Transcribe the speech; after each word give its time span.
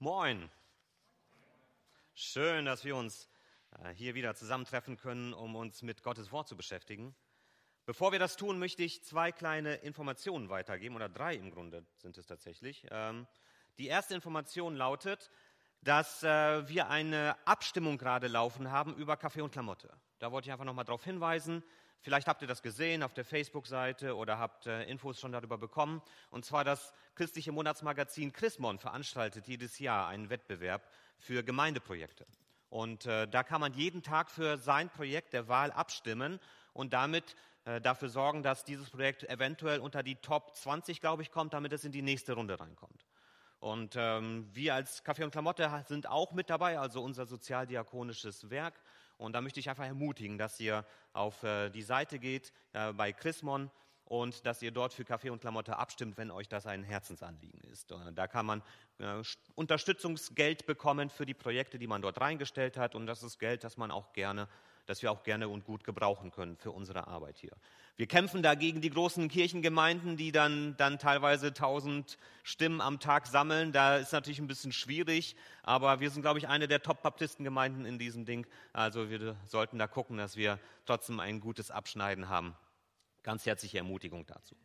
Moin. 0.00 0.48
Schön, 2.14 2.66
dass 2.66 2.84
wir 2.84 2.94
uns 2.94 3.28
äh, 3.82 3.92
hier 3.94 4.14
wieder 4.14 4.36
zusammentreffen 4.36 4.96
können, 4.96 5.34
um 5.34 5.56
uns 5.56 5.82
mit 5.82 6.04
Gottes 6.04 6.30
Wort 6.30 6.46
zu 6.46 6.56
beschäftigen. 6.56 7.16
Bevor 7.84 8.12
wir 8.12 8.20
das 8.20 8.36
tun, 8.36 8.60
möchte 8.60 8.84
ich 8.84 9.02
zwei 9.02 9.32
kleine 9.32 9.74
Informationen 9.74 10.50
weitergeben, 10.50 10.94
oder 10.94 11.08
drei 11.08 11.34
im 11.34 11.50
Grunde 11.50 11.84
sind 11.96 12.16
es 12.16 12.26
tatsächlich. 12.26 12.86
Ähm, 12.92 13.26
die 13.78 13.88
erste 13.88 14.14
Information 14.14 14.76
lautet, 14.76 15.32
dass 15.82 16.22
äh, 16.22 16.68
wir 16.68 16.90
eine 16.90 17.34
Abstimmung 17.44 17.98
gerade 17.98 18.28
laufen 18.28 18.70
haben 18.70 18.94
über 18.94 19.16
Kaffee 19.16 19.40
und 19.40 19.50
Klamotte. 19.50 19.92
Da 20.20 20.30
wollte 20.30 20.46
ich 20.46 20.52
einfach 20.52 20.64
nochmal 20.64 20.84
darauf 20.84 21.02
hinweisen. 21.02 21.64
Vielleicht 22.00 22.28
habt 22.28 22.42
ihr 22.42 22.48
das 22.48 22.62
gesehen 22.62 23.02
auf 23.02 23.12
der 23.12 23.24
Facebook-Seite 23.24 24.16
oder 24.16 24.38
habt 24.38 24.66
äh, 24.66 24.84
Infos 24.84 25.18
schon 25.18 25.32
darüber 25.32 25.58
bekommen. 25.58 26.00
Und 26.30 26.44
zwar 26.44 26.64
das 26.64 26.92
christliche 27.14 27.52
Monatsmagazin 27.52 28.32
Chrismon 28.32 28.78
veranstaltet 28.78 29.48
jedes 29.48 29.78
Jahr 29.78 30.08
einen 30.08 30.30
Wettbewerb 30.30 30.88
für 31.18 31.42
Gemeindeprojekte. 31.42 32.26
Und 32.70 33.06
äh, 33.06 33.26
da 33.26 33.42
kann 33.42 33.60
man 33.60 33.72
jeden 33.72 34.02
Tag 34.02 34.30
für 34.30 34.58
sein 34.58 34.90
Projekt 34.90 35.32
der 35.32 35.48
Wahl 35.48 35.72
abstimmen 35.72 36.38
und 36.72 36.92
damit 36.92 37.34
äh, 37.64 37.80
dafür 37.80 38.08
sorgen, 38.08 38.42
dass 38.42 38.64
dieses 38.64 38.90
Projekt 38.90 39.28
eventuell 39.28 39.80
unter 39.80 40.02
die 40.02 40.16
Top 40.16 40.54
20, 40.56 41.00
glaube 41.00 41.22
ich, 41.22 41.30
kommt, 41.30 41.54
damit 41.54 41.72
es 41.72 41.84
in 41.84 41.92
die 41.92 42.02
nächste 42.02 42.34
Runde 42.34 42.60
reinkommt. 42.60 43.04
Und 43.60 43.96
ähm, 43.96 44.48
wir 44.52 44.74
als 44.74 45.02
Kaffee 45.02 45.24
und 45.24 45.32
Klamotte 45.32 45.84
sind 45.88 46.08
auch 46.08 46.32
mit 46.32 46.48
dabei, 46.48 46.78
also 46.78 47.02
unser 47.02 47.26
sozialdiakonisches 47.26 48.50
Werk. 48.50 48.80
Und 49.18 49.32
da 49.34 49.40
möchte 49.40 49.60
ich 49.60 49.68
einfach 49.68 49.84
ermutigen, 49.84 50.38
dass 50.38 50.58
ihr 50.60 50.84
auf 51.12 51.42
äh, 51.42 51.70
die 51.70 51.82
Seite 51.82 52.18
geht 52.18 52.52
äh, 52.72 52.92
bei 52.92 53.12
Chrismon 53.12 53.70
und 54.04 54.46
dass 54.46 54.62
ihr 54.62 54.70
dort 54.70 54.94
für 54.94 55.04
Kaffee 55.04 55.30
und 55.30 55.40
Klamotte 55.40 55.76
abstimmt, 55.76 56.16
wenn 56.16 56.30
euch 56.30 56.48
das 56.48 56.66
ein 56.66 56.82
Herzensanliegen 56.82 57.60
ist. 57.64 57.90
Äh, 57.90 58.12
da 58.14 58.26
kann 58.26 58.46
man 58.46 58.62
Unterstützungsgeld 59.54 60.66
bekommen 60.66 61.08
für 61.08 61.24
die 61.24 61.34
Projekte, 61.34 61.78
die 61.78 61.86
man 61.86 62.02
dort 62.02 62.20
reingestellt 62.20 62.76
hat. 62.76 62.96
Und 62.96 63.06
das 63.06 63.22
ist 63.22 63.38
Geld, 63.38 63.62
das 63.62 63.76
man 63.76 63.92
auch 63.92 64.12
gerne 64.12 64.48
das 64.88 65.02
wir 65.02 65.12
auch 65.12 65.22
gerne 65.22 65.50
und 65.50 65.66
gut 65.66 65.84
gebrauchen 65.84 66.30
können 66.30 66.56
für 66.56 66.70
unsere 66.70 67.06
Arbeit 67.08 67.36
hier. 67.38 67.52
Wir 67.96 68.06
kämpfen 68.06 68.42
dagegen 68.42 68.80
die 68.80 68.88
großen 68.88 69.28
Kirchengemeinden, 69.28 70.16
die 70.16 70.32
dann, 70.32 70.76
dann 70.78 70.98
teilweise 70.98 71.52
tausend 71.52 72.16
Stimmen 72.42 72.80
am 72.80 72.98
Tag 72.98 73.26
sammeln. 73.26 73.72
Da 73.72 73.98
ist 73.98 74.12
natürlich 74.12 74.38
ein 74.38 74.46
bisschen 74.46 74.72
schwierig, 74.72 75.36
aber 75.62 76.00
wir 76.00 76.08
sind, 76.08 76.22
glaube 76.22 76.38
ich, 76.38 76.48
eine 76.48 76.68
der 76.68 76.80
Top-Baptistengemeinden 76.80 77.84
in 77.84 77.98
diesem 77.98 78.24
Ding. 78.24 78.46
Also 78.72 79.10
wir 79.10 79.36
sollten 79.44 79.78
da 79.78 79.86
gucken, 79.86 80.16
dass 80.16 80.36
wir 80.36 80.58
trotzdem 80.86 81.20
ein 81.20 81.40
gutes 81.40 81.70
Abschneiden 81.70 82.30
haben. 82.30 82.56
Ganz 83.24 83.44
herzliche 83.44 83.76
Ermutigung 83.76 84.24
dazu. 84.24 84.56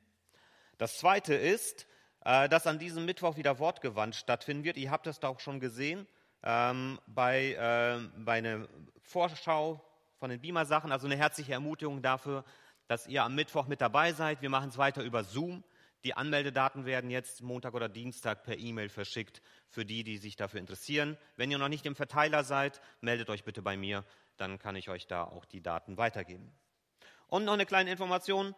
Das 0.78 1.00
Zweite 1.00 1.34
ist, 1.34 1.86
äh, 2.24 2.48
dass 2.48 2.66
an 2.66 2.80
diesem 2.80 3.04
Mittwoch 3.04 3.36
wieder 3.36 3.60
Wortgewandt 3.60 4.16
stattfinden 4.16 4.64
wird. 4.64 4.78
Ihr 4.78 4.90
habt 4.90 5.06
das 5.06 5.20
da 5.20 5.28
auch 5.28 5.42
schon 5.42 5.60
gesehen 5.60 6.08
ähm, 6.44 6.98
bei, 7.08 7.56
äh, 7.56 8.22
bei 8.24 8.34
einer 8.34 8.70
Vorschau 9.02 9.84
von 10.24 10.30
den 10.30 10.40
Beamer-Sachen. 10.40 10.94
Also 10.94 11.06
eine 11.06 11.18
herzliche 11.18 11.52
Ermutigung 11.52 12.02
dafür, 12.02 12.46
dass 12.88 13.08
ihr 13.08 13.26
am 13.26 13.36
Mittwoch 13.36 13.68
mit 13.68 13.82
dabei 13.82 14.14
seid. 14.14 14.42
Wir 14.42 14.50
machen 14.50 14.70
es 14.70 14.78
weiter 14.78 15.04
über 15.04 15.26
Zoom. 15.26 15.66
Die 16.06 16.14
Anmeldedaten 16.14 16.86
werden 16.86 17.10
jetzt 17.10 17.42
Montag 17.42 17.74
oder 17.74 17.90
Dienstag 17.90 18.46
per 18.46 18.58
E-Mail 18.58 18.88
verschickt 18.88 19.42
für 19.68 19.84
die, 19.84 20.06
die 20.06 20.18
sich 20.18 20.38
dafür 20.38 20.62
interessieren. 20.62 21.18
Wenn 21.36 21.52
ihr 21.52 21.58
noch 21.58 21.68
nicht 21.68 21.86
im 21.86 21.98
Verteiler 21.98 22.46
seid, 22.46 22.80
meldet 23.02 23.30
euch 23.30 23.44
bitte 23.44 23.62
bei 23.62 23.76
mir, 23.76 24.06
dann 24.38 24.60
kann 24.60 24.78
ich 24.78 24.88
euch 24.88 25.08
da 25.08 25.26
auch 25.26 25.44
die 25.44 25.62
Daten 25.62 25.98
weitergeben. 25.98 26.54
Und 27.28 27.44
noch 27.44 27.52
eine 27.52 27.66
kleine 27.66 27.92
Information, 27.92 28.56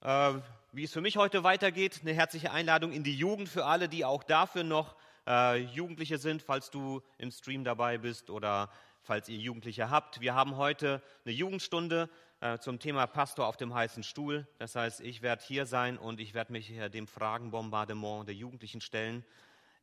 äh, 0.00 0.32
wie 0.72 0.82
es 0.82 0.92
für 0.92 1.02
mich 1.02 1.16
heute 1.18 1.44
weitergeht. 1.44 2.00
Eine 2.02 2.14
herzliche 2.14 2.50
Einladung 2.50 2.90
in 2.90 3.04
die 3.04 3.16
Jugend 3.16 3.48
für 3.48 3.64
alle, 3.64 3.88
die 3.88 4.04
auch 4.04 4.24
dafür 4.24 4.64
noch 4.64 4.96
äh, 5.28 5.58
Jugendliche 5.58 6.18
sind, 6.18 6.42
falls 6.42 6.70
du 6.70 7.00
im 7.16 7.30
Stream 7.30 7.62
dabei 7.62 7.96
bist 7.96 8.28
oder 8.28 8.70
falls 9.06 9.28
ihr 9.28 9.38
Jugendliche 9.38 9.88
habt. 9.88 10.20
Wir 10.20 10.34
haben 10.34 10.56
heute 10.56 11.00
eine 11.24 11.32
Jugendstunde 11.32 12.10
äh, 12.40 12.58
zum 12.58 12.80
Thema 12.80 13.06
Pastor 13.06 13.46
auf 13.46 13.56
dem 13.56 13.72
heißen 13.72 14.02
Stuhl. 14.02 14.48
Das 14.58 14.74
heißt, 14.74 15.00
ich 15.00 15.22
werde 15.22 15.44
hier 15.44 15.64
sein 15.64 15.96
und 15.96 16.18
ich 16.18 16.34
werde 16.34 16.52
mich 16.52 16.72
äh, 16.72 16.88
dem 16.88 17.06
Fragenbombardement 17.06 18.26
der 18.26 18.34
Jugendlichen 18.34 18.80
stellen. 18.80 19.24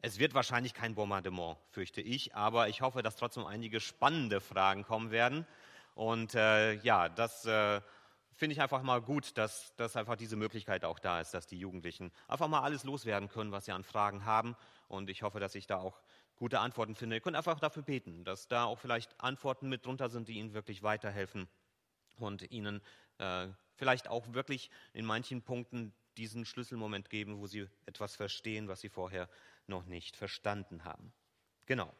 Es 0.01 0.19
wird 0.19 0.33
wahrscheinlich 0.33 0.73
kein 0.73 0.95
Bombardement, 0.95 1.57
fürchte 1.69 2.01
ich, 2.01 2.35
aber 2.35 2.67
ich 2.67 2.81
hoffe, 2.81 3.01
dass 3.01 3.15
trotzdem 3.15 3.45
einige 3.45 3.79
spannende 3.79 4.41
Fragen 4.41 4.83
kommen 4.83 5.11
werden. 5.11 5.47
Und 5.95 6.35
äh, 6.35 6.73
ja, 6.81 7.07
das 7.07 7.45
äh, 7.45 7.79
finde 8.35 8.53
ich 8.53 8.61
einfach 8.61 8.81
mal 8.81 9.01
gut, 9.01 9.37
dass, 9.37 9.73
dass 9.77 9.95
einfach 9.95 10.17
diese 10.17 10.35
Möglichkeit 10.35 10.83
auch 10.83 10.99
da 10.99 11.21
ist, 11.21 11.33
dass 11.33 11.47
die 11.47 11.57
Jugendlichen 11.57 12.11
einfach 12.27 12.49
mal 12.49 12.61
alles 12.61 12.83
loswerden 12.83 13.29
können, 13.29 13.53
was 13.53 13.63
sie 13.65 13.71
an 13.71 13.85
Fragen 13.85 14.25
haben. 14.25 14.57
Und 14.89 15.09
ich 15.09 15.23
hoffe, 15.23 15.39
dass 15.39 15.55
ich 15.55 15.65
da 15.65 15.77
auch 15.77 16.01
gute 16.35 16.59
Antworten 16.59 16.95
finde. 16.95 17.15
Ihr 17.15 17.21
könnt 17.21 17.35
einfach 17.35 17.59
dafür 17.59 17.83
beten, 17.83 18.23
dass 18.23 18.47
da 18.47 18.65
auch 18.65 18.79
vielleicht 18.79 19.19
Antworten 19.19 19.69
mit 19.69 19.85
drunter 19.85 20.09
sind, 20.09 20.27
die 20.27 20.33
Ihnen 20.33 20.53
wirklich 20.53 20.83
weiterhelfen 20.83 21.47
und 22.17 22.49
Ihnen 22.51 22.81
äh, 23.19 23.47
vielleicht 23.75 24.07
auch 24.07 24.33
wirklich 24.33 24.69
in 24.93 25.05
manchen 25.05 25.41
Punkten 25.41 25.93
diesen 26.17 26.45
Schlüsselmoment 26.45 27.09
geben, 27.09 27.39
wo 27.39 27.47
Sie 27.47 27.67
etwas 27.85 28.15
verstehen, 28.15 28.67
was 28.67 28.81
Sie 28.81 28.89
vorher 28.89 29.29
noch 29.67 29.85
nicht 29.85 30.15
verstanden 30.15 30.83
haben. 30.85 31.13
Genau. 31.65 31.93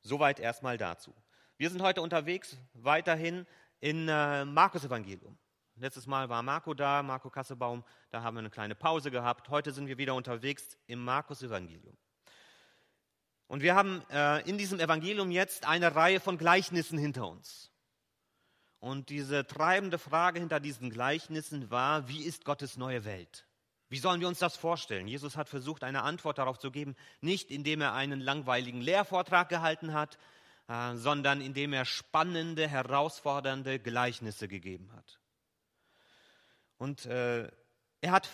Soweit 0.00 0.40
erstmal 0.40 0.78
dazu. 0.78 1.14
Wir 1.58 1.70
sind 1.70 1.82
heute 1.82 2.02
unterwegs 2.02 2.56
weiterhin 2.74 3.46
in 3.80 4.08
äh, 4.08 4.44
Markus 4.44 4.84
Evangelium. 4.84 5.38
Letztes 5.76 6.06
Mal 6.06 6.28
war 6.28 6.42
Marco 6.42 6.74
da, 6.74 7.02
Marco 7.02 7.30
Kassebaum, 7.30 7.84
da 8.10 8.22
haben 8.22 8.34
wir 8.34 8.40
eine 8.40 8.50
kleine 8.50 8.74
Pause 8.74 9.10
gehabt. 9.10 9.48
Heute 9.48 9.72
sind 9.72 9.86
wir 9.86 9.98
wieder 9.98 10.14
unterwegs 10.14 10.76
im 10.86 11.02
Markus 11.02 11.42
Evangelium. 11.42 11.96
Und 13.52 13.60
wir 13.60 13.74
haben 13.74 14.02
äh, 14.08 14.40
in 14.48 14.56
diesem 14.56 14.80
Evangelium 14.80 15.30
jetzt 15.30 15.66
eine 15.66 15.94
Reihe 15.94 16.20
von 16.20 16.38
Gleichnissen 16.38 16.96
hinter 16.96 17.28
uns. 17.28 17.70
Und 18.80 19.10
diese 19.10 19.46
treibende 19.46 19.98
Frage 19.98 20.40
hinter 20.40 20.58
diesen 20.58 20.88
Gleichnissen 20.88 21.70
war, 21.70 22.08
wie 22.08 22.22
ist 22.22 22.46
Gottes 22.46 22.78
neue 22.78 23.04
Welt? 23.04 23.44
Wie 23.90 23.98
sollen 23.98 24.22
wir 24.22 24.28
uns 24.28 24.38
das 24.38 24.56
vorstellen? 24.56 25.06
Jesus 25.06 25.36
hat 25.36 25.50
versucht, 25.50 25.84
eine 25.84 26.02
Antwort 26.02 26.38
darauf 26.38 26.58
zu 26.58 26.70
geben, 26.70 26.96
nicht 27.20 27.50
indem 27.50 27.82
er 27.82 27.92
einen 27.92 28.20
langweiligen 28.20 28.80
Lehrvortrag 28.80 29.50
gehalten 29.50 29.92
hat, 29.92 30.16
äh, 30.68 30.96
sondern 30.96 31.42
indem 31.42 31.74
er 31.74 31.84
spannende, 31.84 32.66
herausfordernde 32.66 33.78
Gleichnisse 33.80 34.48
gegeben 34.48 34.90
hat. 34.96 35.20
Und 36.78 37.04
äh, 37.04 37.50
er 38.00 38.12
hat 38.12 38.30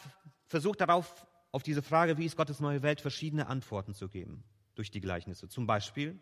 versucht 0.47 0.81
darauf, 0.81 1.27
auf 1.51 1.65
diese 1.65 1.83
Frage, 1.83 2.19
wie 2.19 2.27
ist 2.27 2.37
Gottes 2.37 2.61
neue 2.61 2.83
Welt, 2.83 3.01
verschiedene 3.01 3.49
Antworten 3.49 3.95
zu 3.95 4.09
geben 4.09 4.45
durch 4.79 4.93
die 4.93 5.01
Gleichnisse. 5.01 5.49
Zum 5.49 5.67
Beispiel, 5.67 6.17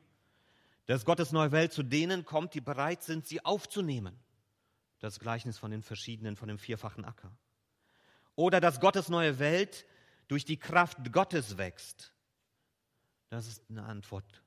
dass 0.86 1.04
Gottes 1.04 1.30
neue 1.30 1.52
Welt 1.52 1.74
zu 1.74 1.82
denen 1.82 2.24
kommt, 2.24 2.54
die 2.54 2.62
bereit 2.62 3.02
sind, 3.02 3.26
sie 3.26 3.44
aufzunehmen. 3.44 4.18
Das 4.98 5.20
Gleichnis 5.20 5.58
von 5.58 5.70
den 5.70 5.82
verschiedenen, 5.82 6.36
von 6.36 6.48
dem 6.48 6.58
vierfachen 6.58 7.04
Acker. 7.04 7.36
Oder 8.34 8.62
dass 8.62 8.80
Gottes 8.80 9.10
neue 9.10 9.38
Welt 9.38 9.84
durch 10.26 10.46
die 10.46 10.56
Kraft 10.56 11.12
Gottes 11.12 11.58
wächst. 11.58 12.14
Das 13.28 13.46
ist 13.46 13.62
eine 13.68 13.82
Antwort, 13.84 14.42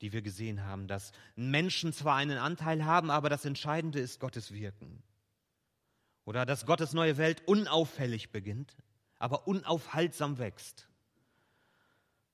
die 0.00 0.12
wir 0.12 0.22
gesehen 0.22 0.64
haben, 0.64 0.88
dass 0.88 1.12
Menschen 1.36 1.92
zwar 1.92 2.16
einen 2.16 2.38
Anteil 2.38 2.86
haben, 2.86 3.10
aber 3.10 3.28
das 3.28 3.44
Entscheidende 3.44 4.00
ist 4.00 4.20
Gottes 4.20 4.54
Wirken. 4.54 5.02
Oder 6.24 6.46
dass 6.46 6.64
Gottes 6.64 6.94
neue 6.94 7.18
Welt 7.18 7.46
unauffällig 7.46 8.30
beginnt, 8.32 8.74
aber 9.18 9.46
unaufhaltsam 9.46 10.38
wächst 10.38 10.88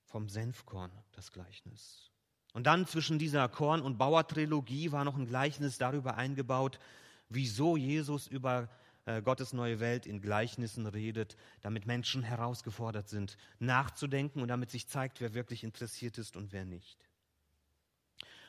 vom 0.05 0.29
Senfkorn, 0.29 0.91
das 1.17 1.31
Gleichnis. 1.31 2.11
Und 2.53 2.67
dann 2.67 2.87
zwischen 2.87 3.19
dieser 3.19 3.49
Korn- 3.49 3.81
und 3.81 3.97
Bauertrilogie 3.97 4.91
war 4.91 5.03
noch 5.03 5.17
ein 5.17 5.27
Gleichnis 5.27 5.77
darüber 5.77 6.15
eingebaut, 6.15 6.79
wieso 7.27 7.75
Jesus 7.75 8.27
über 8.27 8.69
äh, 9.05 9.21
Gottes 9.21 9.51
neue 9.51 9.79
Welt 9.79 10.05
in 10.05 10.21
Gleichnissen 10.21 10.85
redet, 10.85 11.35
damit 11.61 11.85
Menschen 11.85 12.23
herausgefordert 12.23 13.09
sind, 13.09 13.37
nachzudenken 13.59 14.41
und 14.41 14.47
damit 14.47 14.69
sich 14.69 14.87
zeigt, 14.87 15.19
wer 15.19 15.33
wirklich 15.33 15.63
interessiert 15.63 16.17
ist 16.17 16.37
und 16.37 16.51
wer 16.51 16.65
nicht. 16.65 16.97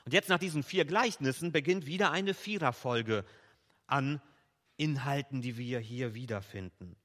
Und 0.05 0.13
jetzt 0.13 0.29
nach 0.29 0.39
diesen 0.39 0.63
vier 0.63 0.85
Gleichnissen 0.85 1.53
beginnt 1.53 1.87
wieder 1.87 2.11
eine 2.11 2.35
Viererfolge 2.35 3.25
an 3.87 4.21
Inhalten, 4.77 5.43
die 5.43 5.57
wir 5.57 5.81
hier 5.81 6.15
wiederfinden. 6.15 6.97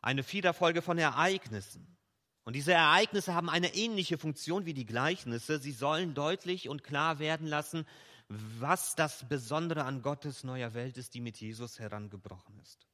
Eine 0.00 0.22
Viererfolge 0.22 0.82
von 0.82 0.98
Ereignissen. 0.98 1.96
Und 2.44 2.54
diese 2.54 2.72
Ereignisse 2.72 3.34
haben 3.34 3.48
eine 3.48 3.74
ähnliche 3.74 4.18
Funktion 4.18 4.66
wie 4.66 4.74
die 4.74 4.86
Gleichnisse. 4.86 5.58
Sie 5.58 5.72
sollen 5.72 6.14
deutlich 6.14 6.68
und 6.68 6.82
klar 6.82 7.18
werden 7.18 7.46
lassen, 7.46 7.86
was 8.28 8.94
das 8.94 9.28
Besondere 9.28 9.84
an 9.84 10.02
Gottes 10.02 10.42
neuer 10.42 10.74
Welt 10.74 10.96
ist, 10.96 11.14
die 11.14 11.20
mit 11.20 11.36
Jesus 11.38 11.78
herangebrochen 11.78 12.58
ist. 12.60 12.86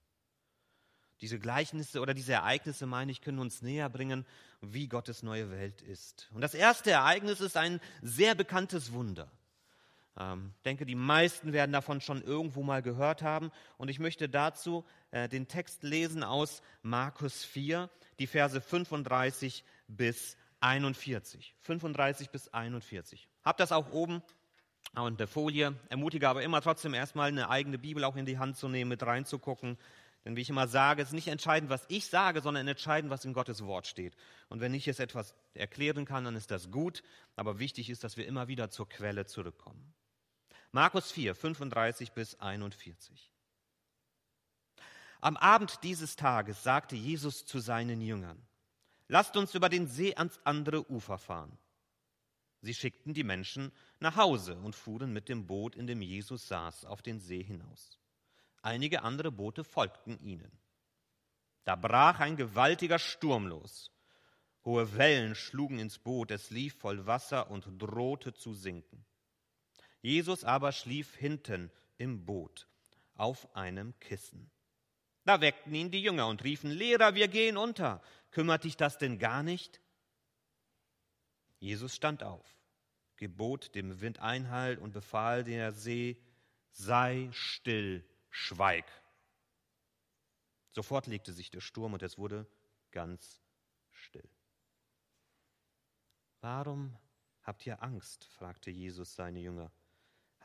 Diese 1.20 1.38
Gleichnisse 1.38 2.00
oder 2.00 2.14
diese 2.14 2.34
Ereignisse, 2.34 2.86
meine 2.86 3.10
ich, 3.10 3.20
können 3.20 3.38
uns 3.38 3.62
näher 3.62 3.88
bringen, 3.88 4.24
wie 4.60 4.86
Gottes 4.86 5.22
neue 5.22 5.50
Welt 5.50 5.82
ist. 5.82 6.28
Und 6.32 6.42
das 6.42 6.54
erste 6.54 6.90
Ereignis 6.90 7.40
ist 7.40 7.56
ein 7.56 7.80
sehr 8.02 8.34
bekanntes 8.34 8.92
Wunder. 8.92 9.30
Ich 10.18 10.24
ähm, 10.24 10.52
denke, 10.64 10.84
die 10.84 10.96
meisten 10.96 11.52
werden 11.52 11.70
davon 11.70 12.00
schon 12.00 12.22
irgendwo 12.22 12.64
mal 12.64 12.82
gehört 12.82 13.22
haben. 13.22 13.52
Und 13.76 13.88
ich 13.88 14.00
möchte 14.00 14.28
dazu 14.28 14.84
äh, 15.12 15.28
den 15.28 15.46
Text 15.46 15.84
lesen 15.84 16.24
aus 16.24 16.60
Markus 16.82 17.44
4, 17.44 17.88
die 18.18 18.26
Verse 18.26 18.60
35 18.60 19.64
bis 19.86 20.36
41. 20.58 21.54
35 21.60 22.30
bis 22.30 22.48
41. 22.48 23.28
Habt 23.44 23.60
das 23.60 23.70
auch 23.70 23.92
oben 23.92 24.22
und 24.96 25.20
der 25.20 25.28
Folie. 25.28 25.76
Ermutige 25.88 26.28
aber 26.28 26.42
immer 26.42 26.60
trotzdem 26.62 26.94
erstmal 26.94 27.28
eine 27.28 27.48
eigene 27.48 27.78
Bibel 27.78 28.02
auch 28.02 28.16
in 28.16 28.26
die 28.26 28.38
Hand 28.38 28.56
zu 28.56 28.68
nehmen, 28.68 28.88
mit 28.88 29.04
reinzugucken. 29.04 29.78
Denn 30.24 30.34
wie 30.34 30.40
ich 30.40 30.50
immer 30.50 30.66
sage, 30.66 31.00
es 31.00 31.10
ist 31.10 31.14
nicht 31.14 31.28
entscheidend, 31.28 31.70
was 31.70 31.86
ich 31.88 32.06
sage, 32.06 32.40
sondern 32.40 32.66
entscheidend, 32.66 33.12
was 33.12 33.24
in 33.24 33.34
Gottes 33.34 33.64
Wort 33.64 33.86
steht. 33.86 34.16
Und 34.48 34.60
wenn 34.60 34.74
ich 34.74 34.84
jetzt 34.84 34.98
etwas 34.98 35.32
erklären 35.54 36.06
kann, 36.06 36.24
dann 36.24 36.34
ist 36.34 36.50
das 36.50 36.72
gut. 36.72 37.04
Aber 37.36 37.60
wichtig 37.60 37.88
ist, 37.88 38.02
dass 38.02 38.16
wir 38.16 38.26
immer 38.26 38.48
wieder 38.48 38.68
zur 38.68 38.88
Quelle 38.88 39.24
zurückkommen. 39.24 39.94
Markus 40.72 41.10
4, 41.12 41.34
35 41.34 42.12
bis 42.12 42.34
41. 42.34 43.32
Am 45.20 45.38
Abend 45.38 45.82
dieses 45.82 46.14
Tages 46.14 46.62
sagte 46.62 46.94
Jesus 46.94 47.46
zu 47.46 47.58
seinen 47.58 48.02
Jüngern, 48.02 48.46
lasst 49.08 49.36
uns 49.38 49.54
über 49.54 49.70
den 49.70 49.86
See 49.86 50.14
ans 50.14 50.38
andere 50.44 50.90
Ufer 50.90 51.16
fahren. 51.16 51.56
Sie 52.60 52.74
schickten 52.74 53.14
die 53.14 53.24
Menschen 53.24 53.72
nach 53.98 54.16
Hause 54.16 54.56
und 54.56 54.76
fuhren 54.76 55.12
mit 55.12 55.30
dem 55.30 55.46
Boot, 55.46 55.74
in 55.74 55.86
dem 55.86 56.02
Jesus 56.02 56.48
saß, 56.48 56.84
auf 56.84 57.00
den 57.00 57.18
See 57.18 57.42
hinaus. 57.42 57.98
Einige 58.60 59.02
andere 59.02 59.32
Boote 59.32 59.64
folgten 59.64 60.20
ihnen. 60.20 60.52
Da 61.64 61.76
brach 61.76 62.20
ein 62.20 62.36
gewaltiger 62.36 62.98
Sturm 62.98 63.46
los. 63.46 63.90
Hohe 64.66 64.96
Wellen 64.98 65.34
schlugen 65.34 65.78
ins 65.78 65.98
Boot, 65.98 66.30
es 66.30 66.50
lief 66.50 66.78
voll 66.78 67.06
Wasser 67.06 67.50
und 67.50 67.66
drohte 67.78 68.34
zu 68.34 68.52
sinken. 68.52 69.06
Jesus 70.08 70.42
aber 70.42 70.72
schlief 70.72 71.14
hinten 71.16 71.70
im 71.98 72.24
Boot 72.24 72.66
auf 73.14 73.54
einem 73.54 73.92
Kissen. 74.00 74.50
Da 75.24 75.42
weckten 75.42 75.74
ihn 75.74 75.90
die 75.90 76.00
Jünger 76.00 76.28
und 76.28 76.42
riefen, 76.44 76.70
Lehrer, 76.70 77.14
wir 77.14 77.28
gehen 77.28 77.58
unter. 77.58 78.00
Kümmert 78.30 78.64
dich 78.64 78.78
das 78.78 78.96
denn 78.96 79.18
gar 79.18 79.42
nicht? 79.42 79.82
Jesus 81.58 81.94
stand 81.94 82.22
auf, 82.22 82.46
gebot 83.16 83.74
dem 83.74 84.00
Wind 84.00 84.20
Einhalt 84.20 84.78
und 84.78 84.94
befahl 84.94 85.44
der 85.44 85.72
See, 85.72 86.18
sei 86.70 87.28
still, 87.32 88.02
schweig. 88.30 88.86
Sofort 90.70 91.06
legte 91.06 91.34
sich 91.34 91.50
der 91.50 91.60
Sturm 91.60 91.92
und 91.92 92.02
es 92.02 92.16
wurde 92.16 92.46
ganz 92.92 93.42
still. 93.90 94.30
Warum 96.40 96.96
habt 97.42 97.66
ihr 97.66 97.82
Angst? 97.82 98.24
fragte 98.24 98.70
Jesus 98.70 99.14
seine 99.14 99.40
Jünger. 99.40 99.70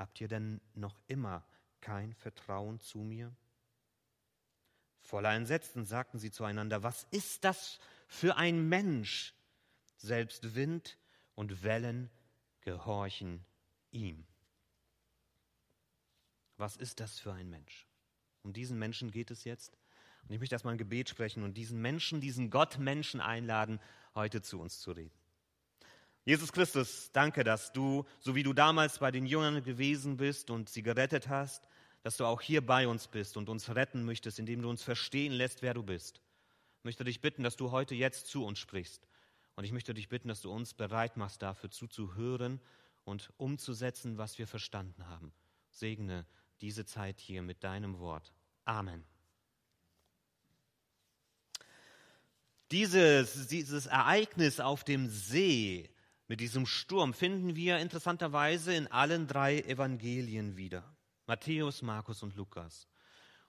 Habt 0.04 0.20
ihr 0.20 0.28
denn 0.28 0.60
noch 0.74 1.00
immer 1.08 1.46
kein 1.80 2.14
Vertrauen 2.14 2.82
zu 2.82 2.98
mir? 2.98 3.34
Voller 5.00 5.34
Entsetzen 5.34 5.86
sagten 5.86 6.20
sie 6.20 6.30
zueinander, 6.30 6.84
was 6.84 7.08
ist 7.12 7.46
das 7.46 7.80
für 8.10 8.36
ein 8.36 8.68
Mensch? 8.68 9.34
Selbst 9.96 10.56
Wind 10.56 10.98
und 11.36 11.64
Wellen 11.64 12.10
gehorchen 12.60 13.46
ihm. 13.92 14.28
Was 16.58 16.76
ist 16.76 17.00
das 17.00 17.18
für 17.18 17.32
ein 17.32 17.50
Mensch? 17.50 17.88
Um 18.42 18.52
diesen 18.52 18.78
Menschen 18.78 19.10
geht 19.10 19.32
es 19.32 19.46
jetzt. 19.46 19.78
Und 20.24 20.34
ich 20.34 20.40
möchte 20.42 20.56
erstmal 20.56 20.74
ein 20.74 20.78
Gebet 20.78 21.08
sprechen 21.08 21.44
und 21.44 21.54
diesen 21.54 21.82
Menschen, 21.82 22.20
diesen 22.20 22.50
Gott-Menschen 22.50 23.22
einladen, 23.22 23.80
heute 24.16 24.42
zu 24.42 24.60
uns 24.60 24.82
zu 24.82 24.92
reden. 24.92 25.23
Jesus 26.26 26.54
Christus, 26.54 27.12
danke, 27.12 27.44
dass 27.44 27.74
du, 27.74 28.06
so 28.20 28.34
wie 28.34 28.44
du 28.44 28.54
damals 28.54 29.00
bei 29.00 29.12
den 29.12 29.26
Jüngern 29.26 29.62
gewesen 29.64 30.16
bist 30.16 30.50
und 30.50 30.70
sie 30.70 30.82
gerettet 30.82 31.28
hast, 31.28 31.68
dass 32.02 32.18
du 32.18 32.26
auch 32.26 32.40
hier 32.40 32.66
bei 32.66 32.88
uns 32.88 33.08
bist 33.08 33.36
und 33.36 33.50
uns 33.50 33.76
retten 33.76 34.06
möchtest, 34.06 34.40
indem 34.40 34.62
du 34.62 34.70
uns 34.70 34.84
verstehen 34.84 35.34
lässt, 35.34 35.62
wer 35.62 35.74
du 35.74 35.84
bist. 35.84 36.22
Ich 36.80 36.86
möchte 36.86 37.04
dich 37.04 37.22
bitten, 37.22 37.44
dass 37.44 37.58
du 37.58 37.72
heute 37.72 37.96
jetzt 37.96 38.28
zu 38.28 38.46
uns 38.46 38.60
sprichst. 38.60 39.08
Und 39.56 39.66
ich 39.66 39.72
möchte 39.72 39.94
dich 39.94 40.10
bitten, 40.10 40.30
dass 40.30 40.42
du 40.42 40.52
uns 40.52 40.74
bereit 40.74 41.18
machst, 41.18 41.42
dafür 41.42 41.70
zuzuhören 41.70 42.60
und 43.04 43.32
umzusetzen, 43.38 44.18
was 44.18 44.38
wir 44.38 44.48
verstanden 44.48 45.08
haben. 45.08 45.34
Segne 45.72 46.26
diese 46.62 46.86
Zeit 46.86 47.20
hier 47.20 47.42
mit 47.42 47.64
deinem 47.64 48.00
Wort. 48.00 48.34
Amen. 48.66 49.04
Dieses, 52.72 53.48
dieses 53.48 53.86
Ereignis 53.86 54.60
auf 54.60 54.84
dem 54.84 55.10
See 55.10 55.93
mit 56.28 56.40
diesem 56.40 56.66
Sturm 56.66 57.14
finden 57.14 57.56
wir 57.56 57.80
interessanterweise 57.80 58.74
in 58.74 58.88
allen 58.88 59.28
drei 59.28 59.60
Evangelien 59.60 60.58
wieder. 60.58 60.84
Matthäus, 61.28 61.82
Markus 61.82 62.24
und 62.24 62.36
Lukas. 62.36 62.88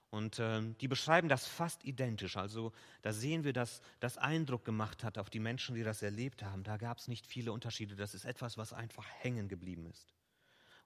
Und 0.09 0.39
äh, 0.39 0.61
die 0.79 0.87
beschreiben 0.87 1.27
das 1.27 1.45
fast 1.45 1.83
identisch. 1.83 2.37
Also 2.37 2.71
da 3.01 3.11
sehen 3.11 3.43
wir, 3.43 3.53
dass 3.53 3.81
das 3.99 4.17
Eindruck 4.17 4.63
gemacht 4.63 5.03
hat 5.03 5.17
auf 5.17 5.29
die 5.29 5.39
Menschen, 5.39 5.75
die 5.75 5.83
das 5.83 6.01
erlebt 6.01 6.43
haben. 6.43 6.63
Da 6.63 6.77
gab 6.77 6.99
es 6.99 7.07
nicht 7.07 7.25
viele 7.25 7.51
Unterschiede. 7.51 7.95
Das 7.95 8.13
ist 8.13 8.23
etwas, 8.23 8.57
was 8.57 8.71
einfach 8.71 9.05
hängen 9.19 9.49
geblieben 9.49 9.85
ist. 9.87 10.13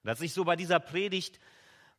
Und 0.02 0.10
als 0.10 0.20
ich 0.20 0.32
so 0.32 0.44
bei 0.44 0.56
dieser 0.56 0.80
Predigt 0.80 1.38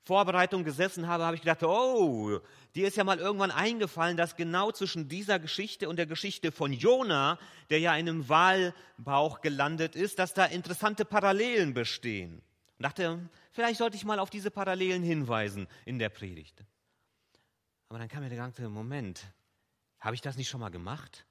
Vorbereitung 0.03 0.63
gesessen 0.63 1.07
habe, 1.07 1.25
habe 1.25 1.35
ich 1.35 1.41
gedacht, 1.41 1.63
oh, 1.63 2.39
dir 2.75 2.87
ist 2.87 2.97
ja 2.97 3.03
mal 3.03 3.19
irgendwann 3.19 3.51
eingefallen, 3.51 4.17
dass 4.17 4.35
genau 4.35 4.71
zwischen 4.71 5.07
dieser 5.07 5.37
Geschichte 5.37 5.87
und 5.87 5.97
der 5.97 6.07
Geschichte 6.07 6.51
von 6.51 6.73
Jona, 6.73 7.37
der 7.69 7.79
ja 7.79 7.95
in 7.95 8.09
einem 8.09 8.27
Walbauch 8.27 9.41
gelandet 9.41 9.95
ist, 9.95 10.17
dass 10.17 10.33
da 10.33 10.45
interessante 10.45 11.05
Parallelen 11.05 11.73
bestehen. 11.73 12.41
Und 12.79 12.83
dachte, 12.83 13.29
vielleicht 13.51 13.77
sollte 13.77 13.95
ich 13.95 14.03
mal 14.03 14.17
auf 14.17 14.31
diese 14.31 14.49
Parallelen 14.49 15.03
hinweisen 15.03 15.67
in 15.85 15.99
der 15.99 16.09
Predigt. 16.09 16.65
Aber 17.89 17.99
dann 17.99 18.07
kam 18.07 18.23
mir 18.23 18.29
der 18.29 18.39
ganze 18.39 18.67
Moment, 18.69 19.21
habe 19.99 20.15
ich 20.15 20.21
das 20.21 20.35
nicht 20.35 20.49
schon 20.49 20.61
mal 20.61 20.69
gemacht? 20.69 21.25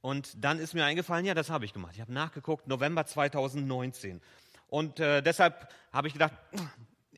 Und 0.00 0.32
dann 0.44 0.60
ist 0.60 0.74
mir 0.74 0.84
eingefallen, 0.84 1.26
ja, 1.26 1.34
das 1.34 1.50
habe 1.50 1.64
ich 1.64 1.72
gemacht. 1.72 1.94
Ich 1.96 2.00
habe 2.00 2.12
nachgeguckt, 2.12 2.68
November 2.68 3.04
2019. 3.04 4.20
Und 4.68 5.00
äh, 5.00 5.22
deshalb 5.22 5.68
habe 5.92 6.06
ich 6.06 6.12
gedacht, 6.12 6.34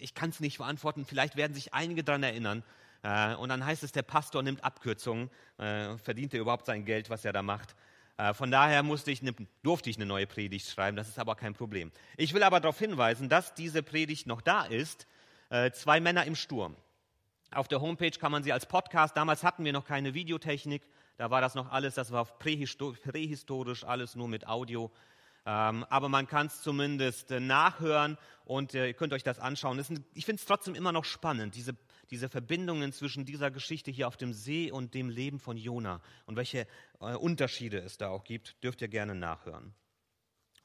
ich 0.00 0.14
kann 0.14 0.30
es 0.30 0.40
nicht 0.40 0.58
beantworten, 0.58 1.04
vielleicht 1.04 1.36
werden 1.36 1.54
sich 1.54 1.74
einige 1.74 2.04
daran 2.04 2.22
erinnern. 2.22 2.62
Äh, 3.02 3.34
und 3.36 3.48
dann 3.48 3.64
heißt 3.64 3.82
es, 3.82 3.92
der 3.92 4.02
Pastor 4.02 4.42
nimmt 4.42 4.64
Abkürzungen, 4.64 5.30
äh, 5.58 5.96
verdient 5.98 6.34
er 6.34 6.40
überhaupt 6.40 6.66
sein 6.66 6.84
Geld, 6.84 7.10
was 7.10 7.24
er 7.24 7.32
da 7.32 7.42
macht. 7.42 7.74
Äh, 8.16 8.34
von 8.34 8.50
daher 8.50 8.82
musste 8.82 9.10
ich 9.10 9.22
ne, 9.22 9.34
durfte 9.62 9.90
ich 9.90 9.96
eine 9.96 10.06
neue 10.06 10.26
Predigt 10.26 10.68
schreiben, 10.68 10.96
das 10.96 11.08
ist 11.08 11.18
aber 11.18 11.36
kein 11.36 11.54
Problem. 11.54 11.92
Ich 12.16 12.34
will 12.34 12.42
aber 12.42 12.60
darauf 12.60 12.78
hinweisen, 12.78 13.28
dass 13.28 13.54
diese 13.54 13.82
Predigt 13.82 14.26
noch 14.26 14.40
da 14.40 14.64
ist. 14.64 15.06
Zwei 15.72 15.98
Männer 15.98 16.26
im 16.26 16.36
Sturm. 16.36 16.76
Auf 17.52 17.68
der 17.68 17.80
Homepage 17.80 18.10
kann 18.10 18.30
man 18.30 18.42
sie 18.42 18.52
als 18.52 18.66
Podcast, 18.66 19.16
damals 19.16 19.42
hatten 19.42 19.64
wir 19.64 19.72
noch 19.72 19.86
keine 19.86 20.12
Videotechnik, 20.12 20.82
da 21.16 21.30
war 21.30 21.40
das 21.40 21.54
noch 21.54 21.72
alles, 21.72 21.94
das 21.94 22.12
war 22.12 22.26
prähistorisch, 22.26 23.84
alles 23.84 24.14
nur 24.14 24.28
mit 24.28 24.46
Audio. 24.46 24.90
Ähm, 25.50 25.84
aber 25.84 26.10
man 26.10 26.26
kann 26.26 26.48
es 26.48 26.60
zumindest 26.60 27.30
äh, 27.30 27.40
nachhören 27.40 28.18
und 28.44 28.74
äh, 28.74 28.88
ihr 28.88 28.92
könnt 28.92 29.14
euch 29.14 29.22
das 29.22 29.38
anschauen. 29.38 29.78
Ich 30.12 30.26
finde 30.26 30.40
es 30.40 30.44
trotzdem 30.44 30.74
immer 30.74 30.92
noch 30.92 31.06
spannend, 31.06 31.54
diese, 31.54 31.74
diese 32.10 32.28
Verbindungen 32.28 32.92
zwischen 32.92 33.24
dieser 33.24 33.50
Geschichte 33.50 33.90
hier 33.90 34.08
auf 34.08 34.18
dem 34.18 34.34
See 34.34 34.70
und 34.70 34.92
dem 34.92 35.08
Leben 35.08 35.40
von 35.40 35.56
Jona 35.56 36.02
und 36.26 36.36
welche 36.36 36.66
äh, 37.00 37.14
Unterschiede 37.14 37.78
es 37.78 37.96
da 37.96 38.10
auch 38.10 38.24
gibt, 38.24 38.62
dürft 38.62 38.82
ihr 38.82 38.88
gerne 38.88 39.14
nachhören. 39.14 39.72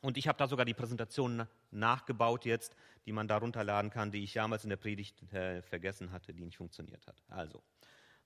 Und 0.01 0.17
ich 0.17 0.27
habe 0.27 0.37
da 0.37 0.49
sogar 0.49 0.65
die 0.65 0.73
Präsentation 0.73 1.47
nachgebaut 1.71 2.43
jetzt, 2.43 2.75
die 3.05 3.13
man 3.13 3.29
da 3.29 3.37
runterladen 3.37 3.89
kann, 3.89 4.11
die 4.11 4.21
ich 4.21 4.33
damals 4.33 4.65
in 4.65 4.69
der 4.69 4.75
Predigt 4.75 5.23
vergessen 5.29 6.11
hatte, 6.11 6.33
die 6.33 6.43
nicht 6.43 6.57
funktioniert 6.57 7.07
hat. 7.07 7.23
Also 7.29 7.63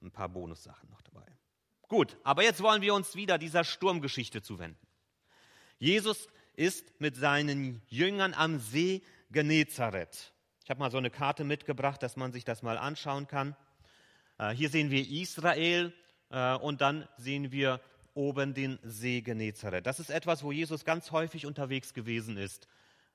ein 0.02 0.10
paar 0.10 0.30
Bonussachen 0.30 0.90
noch 0.90 1.04
dabei. 1.04 1.28
Gut, 1.84 2.18
aber 2.24 2.42
jetzt 2.42 2.64
wollen 2.64 2.82
wir 2.82 2.96
uns 2.96 3.14
wieder 3.14 3.38
dieser 3.38 3.64
Sturmgeschichte 3.64 4.42
zuwenden. 4.42 4.88
Jesus 5.78 6.28
ist 6.58 7.00
mit 7.00 7.16
seinen 7.16 7.82
Jüngern 7.88 8.34
am 8.34 8.60
See 8.60 9.04
Genezareth. 9.32 10.34
Ich 10.64 10.70
habe 10.70 10.80
mal 10.80 10.92
so 10.92 10.98
eine 10.98 11.12
Karte 11.12 11.44
mitgebracht, 11.44 12.02
dass 12.04 12.18
man 12.18 12.34
sich 12.34 12.44
das 12.44 12.64
mal 12.64 12.78
anschauen 12.78 13.28
kann. 13.28 13.56
Äh, 14.40 14.50
hier 14.50 14.70
sehen 14.70 14.90
wir 14.90 15.08
Israel 15.08 15.94
äh, 16.30 16.56
und 16.56 16.82
dann 16.82 17.08
sehen 17.18 17.52
wir 17.52 17.80
oben 18.16 18.56
den 18.56 18.80
See 18.84 19.22
Genezareth. 19.22 19.86
Das 19.86 20.00
ist 20.00 20.10
etwas, 20.10 20.44
wo 20.44 20.52
Jesus 20.52 20.84
ganz 20.84 21.12
häufig 21.12 21.46
unterwegs 21.46 21.94
gewesen 21.94 22.38
ist. 22.38 22.68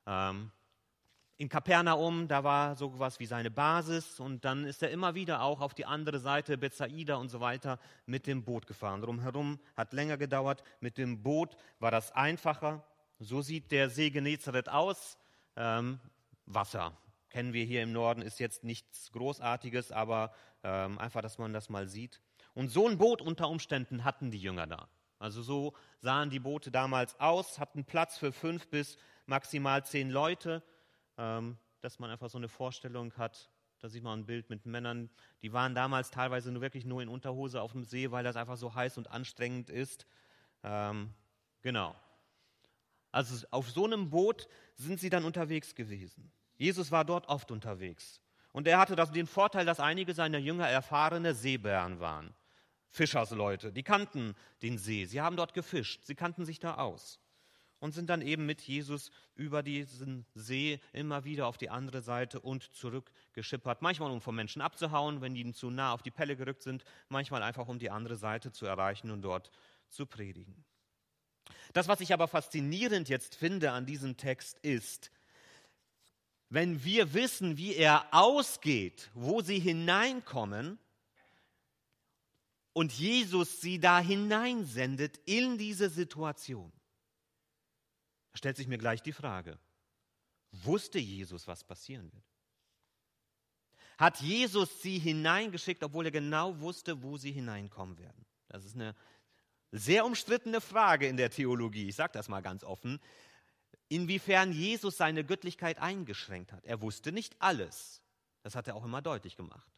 Ähm, 0.06 0.52
in 1.36 1.48
Kapernaum, 1.48 2.28
da 2.28 2.44
war 2.44 2.76
so 2.76 2.92
etwas 2.94 3.18
wie 3.18 3.26
seine 3.26 3.50
Basis 3.50 4.20
und 4.20 4.44
dann 4.44 4.64
ist 4.64 4.84
er 4.84 4.90
immer 4.90 5.16
wieder 5.16 5.42
auch 5.42 5.60
auf 5.60 5.74
die 5.74 5.86
andere 5.86 6.20
Seite, 6.20 6.56
Bethsaida 6.56 7.16
und 7.16 7.30
so 7.30 7.40
weiter, 7.40 7.80
mit 8.06 8.28
dem 8.28 8.44
Boot 8.44 8.68
gefahren. 8.68 9.00
Drumherum 9.00 9.58
hat 9.76 9.92
länger 9.92 10.16
gedauert. 10.16 10.62
Mit 10.78 10.98
dem 10.98 11.24
Boot 11.24 11.56
war 11.80 11.90
das 11.90 12.12
einfacher. 12.12 12.84
So 13.22 13.40
sieht 13.40 13.70
der 13.70 13.88
See 13.88 14.10
Genezareth 14.10 14.68
aus. 14.68 15.16
Ähm, 15.56 16.00
Wasser 16.46 16.96
kennen 17.30 17.52
wir 17.52 17.64
hier 17.64 17.82
im 17.82 17.92
Norden, 17.92 18.20
ist 18.20 18.40
jetzt 18.40 18.62
nichts 18.62 19.10
Großartiges, 19.12 19.90
aber 19.90 20.32
ähm, 20.62 20.98
einfach, 20.98 21.22
dass 21.22 21.38
man 21.38 21.52
das 21.52 21.70
mal 21.70 21.88
sieht. 21.88 22.20
Und 22.52 22.68
so 22.68 22.86
ein 22.86 22.98
Boot 22.98 23.22
unter 23.22 23.48
Umständen 23.48 24.04
hatten 24.04 24.30
die 24.30 24.38
Jünger 24.38 24.66
da. 24.66 24.88
Also 25.18 25.40
so 25.40 25.72
sahen 26.00 26.28
die 26.28 26.40
Boote 26.40 26.70
damals 26.70 27.18
aus, 27.20 27.58
hatten 27.58 27.84
Platz 27.84 28.18
für 28.18 28.32
fünf 28.32 28.68
bis 28.68 28.98
maximal 29.24 29.84
zehn 29.84 30.10
Leute, 30.10 30.62
ähm, 31.16 31.56
dass 31.80 31.98
man 31.98 32.10
einfach 32.10 32.28
so 32.28 32.38
eine 32.38 32.48
Vorstellung 32.48 33.14
hat. 33.14 33.50
Da 33.78 33.88
sieht 33.88 34.02
man 34.02 34.20
ein 34.20 34.26
Bild 34.26 34.50
mit 34.50 34.66
Männern, 34.66 35.10
die 35.40 35.52
waren 35.52 35.74
damals 35.74 36.10
teilweise 36.10 36.52
nur 36.52 36.60
wirklich 36.60 36.84
nur 36.84 37.00
in 37.00 37.08
Unterhose 37.08 37.62
auf 37.62 37.72
dem 37.72 37.84
See, 37.84 38.10
weil 38.10 38.24
das 38.24 38.36
einfach 38.36 38.56
so 38.56 38.74
heiß 38.74 38.98
und 38.98 39.10
anstrengend 39.10 39.70
ist. 39.70 40.06
Ähm, 40.62 41.14
Genau. 41.62 41.94
Also 43.12 43.46
auf 43.50 43.70
so 43.70 43.84
einem 43.84 44.10
Boot 44.10 44.48
sind 44.74 44.98
sie 44.98 45.10
dann 45.10 45.24
unterwegs 45.24 45.74
gewesen. 45.74 46.32
Jesus 46.56 46.90
war 46.90 47.04
dort 47.04 47.28
oft 47.28 47.50
unterwegs. 47.50 48.20
Und 48.52 48.66
er 48.66 48.78
hatte 48.78 48.96
das, 48.96 49.12
den 49.12 49.26
Vorteil, 49.26 49.64
dass 49.64 49.80
einige 49.80 50.14
seiner 50.14 50.38
Jünger 50.38 50.68
erfahrene 50.68 51.34
Seebären 51.34 52.00
waren. 52.00 52.34
Fischersleute, 52.90 53.72
die 53.72 53.82
kannten 53.82 54.34
den 54.60 54.76
See, 54.76 55.06
sie 55.06 55.20
haben 55.20 55.36
dort 55.36 55.54
gefischt, 55.54 56.04
sie 56.04 56.14
kannten 56.14 56.44
sich 56.44 56.58
da 56.58 56.74
aus 56.74 57.18
und 57.82 57.92
sind 57.92 58.10
dann 58.10 58.20
eben 58.20 58.44
mit 58.44 58.60
Jesus 58.60 59.10
über 59.34 59.62
diesen 59.62 60.26
See 60.34 60.78
immer 60.92 61.24
wieder 61.24 61.46
auf 61.46 61.56
die 61.56 61.70
andere 61.70 62.02
Seite 62.02 62.38
und 62.38 62.62
zurück 62.74 63.10
geschippert. 63.32 63.80
Manchmal, 63.80 64.10
um 64.10 64.20
vom 64.20 64.36
Menschen 64.36 64.60
abzuhauen, 64.62 65.22
wenn 65.22 65.34
die 65.34 65.40
ihnen 65.40 65.54
zu 65.54 65.70
nah 65.70 65.92
auf 65.92 66.02
die 66.02 66.10
Pelle 66.10 66.36
gerückt 66.36 66.62
sind, 66.62 66.84
manchmal 67.08 67.42
einfach, 67.42 67.66
um 67.66 67.78
die 67.78 67.90
andere 67.90 68.16
Seite 68.16 68.52
zu 68.52 68.66
erreichen 68.66 69.10
und 69.10 69.22
dort 69.22 69.50
zu 69.88 70.06
predigen. 70.06 70.64
Das, 71.72 71.88
was 71.88 72.00
ich 72.00 72.12
aber 72.12 72.28
faszinierend 72.28 73.08
jetzt 73.08 73.34
finde 73.34 73.72
an 73.72 73.86
diesem 73.86 74.16
Text 74.16 74.58
ist, 74.58 75.10
wenn 76.50 76.84
wir 76.84 77.14
wissen, 77.14 77.56
wie 77.56 77.74
er 77.74 78.06
ausgeht, 78.12 79.10
wo 79.14 79.40
sie 79.40 79.58
hineinkommen 79.58 80.78
und 82.74 82.92
Jesus 82.92 83.62
sie 83.62 83.80
da 83.80 84.00
hineinsendet 84.00 85.18
in 85.24 85.56
diese 85.56 85.88
Situation, 85.88 86.70
stellt 88.34 88.58
sich 88.58 88.68
mir 88.68 88.78
gleich 88.78 89.02
die 89.02 89.14
Frage, 89.14 89.58
wusste 90.50 90.98
Jesus, 90.98 91.48
was 91.48 91.64
passieren 91.64 92.12
wird? 92.12 92.24
Hat 93.96 94.20
Jesus 94.20 94.82
sie 94.82 94.98
hineingeschickt, 94.98 95.82
obwohl 95.82 96.06
er 96.06 96.10
genau 96.10 96.60
wusste, 96.60 97.02
wo 97.02 97.16
sie 97.16 97.32
hineinkommen 97.32 97.98
werden? 97.98 98.26
Das 98.48 98.64
ist 98.64 98.74
eine 98.74 98.94
sehr 99.72 100.04
umstrittene 100.06 100.60
Frage 100.60 101.08
in 101.08 101.16
der 101.16 101.30
Theologie. 101.30 101.88
Ich 101.88 101.96
sage 101.96 102.12
das 102.12 102.28
mal 102.28 102.42
ganz 102.42 102.62
offen 102.62 103.00
inwiefern 103.92 104.52
Jesus 104.52 104.96
seine 104.96 105.22
Göttlichkeit 105.22 105.78
eingeschränkt 105.78 106.52
hat. 106.52 106.64
Er 106.64 106.80
wusste 106.80 107.12
nicht 107.12 107.36
alles. 107.40 108.02
Das 108.42 108.54
hat 108.54 108.66
er 108.66 108.74
auch 108.74 108.84
immer 108.84 109.02
deutlich 109.02 109.36
gemacht. 109.36 109.70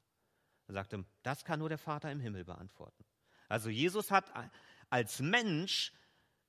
Er 0.68 0.74
sagte, 0.74 1.04
das 1.22 1.44
kann 1.44 1.58
nur 1.58 1.68
der 1.68 1.78
Vater 1.78 2.10
im 2.12 2.20
Himmel 2.20 2.44
beantworten. 2.44 3.04
Also 3.48 3.68
Jesus 3.68 4.10
hat 4.12 4.32
als 4.88 5.18
Mensch 5.18 5.92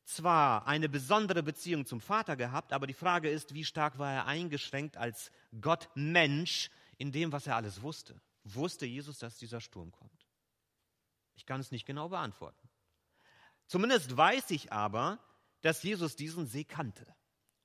zwar 0.03 0.67
eine 0.67 0.87
besondere 0.87 1.41
Beziehung 1.41 1.87
zum 1.87 1.99
Vater 1.99 2.35
gehabt, 2.35 2.71
aber 2.71 2.85
die 2.85 2.93
Frage 2.93 3.29
ist, 3.29 3.55
wie 3.55 3.65
stark 3.65 3.97
war 3.97 4.13
er 4.13 4.25
eingeschränkt 4.27 4.95
als 4.95 5.31
Gott 5.59 5.89
Mensch 5.95 6.69
in 6.97 7.11
dem, 7.11 7.31
was 7.31 7.47
er 7.47 7.55
alles 7.55 7.81
wusste. 7.81 8.21
Wusste 8.43 8.85
Jesus, 8.85 9.17
dass 9.17 9.39
dieser 9.39 9.59
Sturm 9.59 9.91
kommt? 9.91 10.27
Ich 11.35 11.47
kann 11.47 11.59
es 11.59 11.71
nicht 11.71 11.85
genau 11.85 12.09
beantworten. 12.09 12.64
Zumindest 13.67 14.15
weiß 14.15 14.51
ich 14.51 14.71
aber, 14.71 15.19
dass 15.61 15.83
Jesus 15.83 16.15
diesen 16.15 16.45
See 16.47 16.63
kannte. 16.63 17.05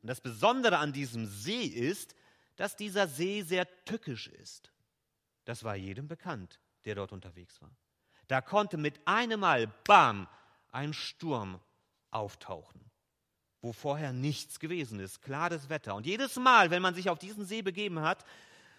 Und 0.02 0.08
das 0.08 0.20
Besondere 0.20 0.78
an 0.78 0.92
diesem 0.92 1.26
See 1.26 1.64
ist, 1.64 2.14
dass 2.56 2.76
dieser 2.76 3.06
See 3.06 3.42
sehr 3.42 3.66
tückisch 3.84 4.28
ist. 4.28 4.72
Das 5.44 5.64
war 5.64 5.76
jedem 5.76 6.08
bekannt, 6.08 6.60
der 6.84 6.94
dort 6.94 7.12
unterwegs 7.12 7.60
war. 7.60 7.70
Da 8.28 8.40
konnte 8.40 8.76
mit 8.76 9.06
einem 9.06 9.40
Mal, 9.40 9.66
bam, 9.84 10.28
ein 10.72 10.92
Sturm 10.92 11.60
auftauchen, 12.10 12.80
wo 13.60 13.72
vorher 13.72 14.12
nichts 14.12 14.60
gewesen 14.60 15.00
ist, 15.00 15.20
klares 15.22 15.68
Wetter. 15.68 15.94
Und 15.94 16.06
jedes 16.06 16.36
Mal, 16.36 16.70
wenn 16.70 16.82
man 16.82 16.94
sich 16.94 17.10
auf 17.10 17.18
diesen 17.18 17.44
See 17.44 17.62
begeben 17.62 18.00
hat, 18.00 18.24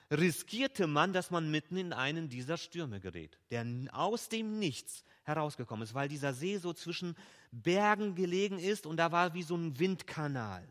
riskierte 0.09 0.87
man, 0.87 1.13
dass 1.13 1.31
man 1.31 1.51
mitten 1.51 1.77
in 1.77 1.93
einen 1.93 2.29
dieser 2.29 2.57
Stürme 2.57 2.99
gerät, 2.99 3.37
der 3.49 3.65
aus 3.91 4.29
dem 4.29 4.59
Nichts 4.59 5.03
herausgekommen 5.23 5.83
ist, 5.83 5.93
weil 5.93 6.09
dieser 6.09 6.33
See 6.33 6.57
so 6.57 6.73
zwischen 6.73 7.15
Bergen 7.51 8.15
gelegen 8.15 8.59
ist 8.59 8.85
und 8.85 8.97
da 8.97 9.11
war 9.11 9.33
wie 9.33 9.43
so 9.43 9.55
ein 9.55 9.77
Windkanal. 9.79 10.67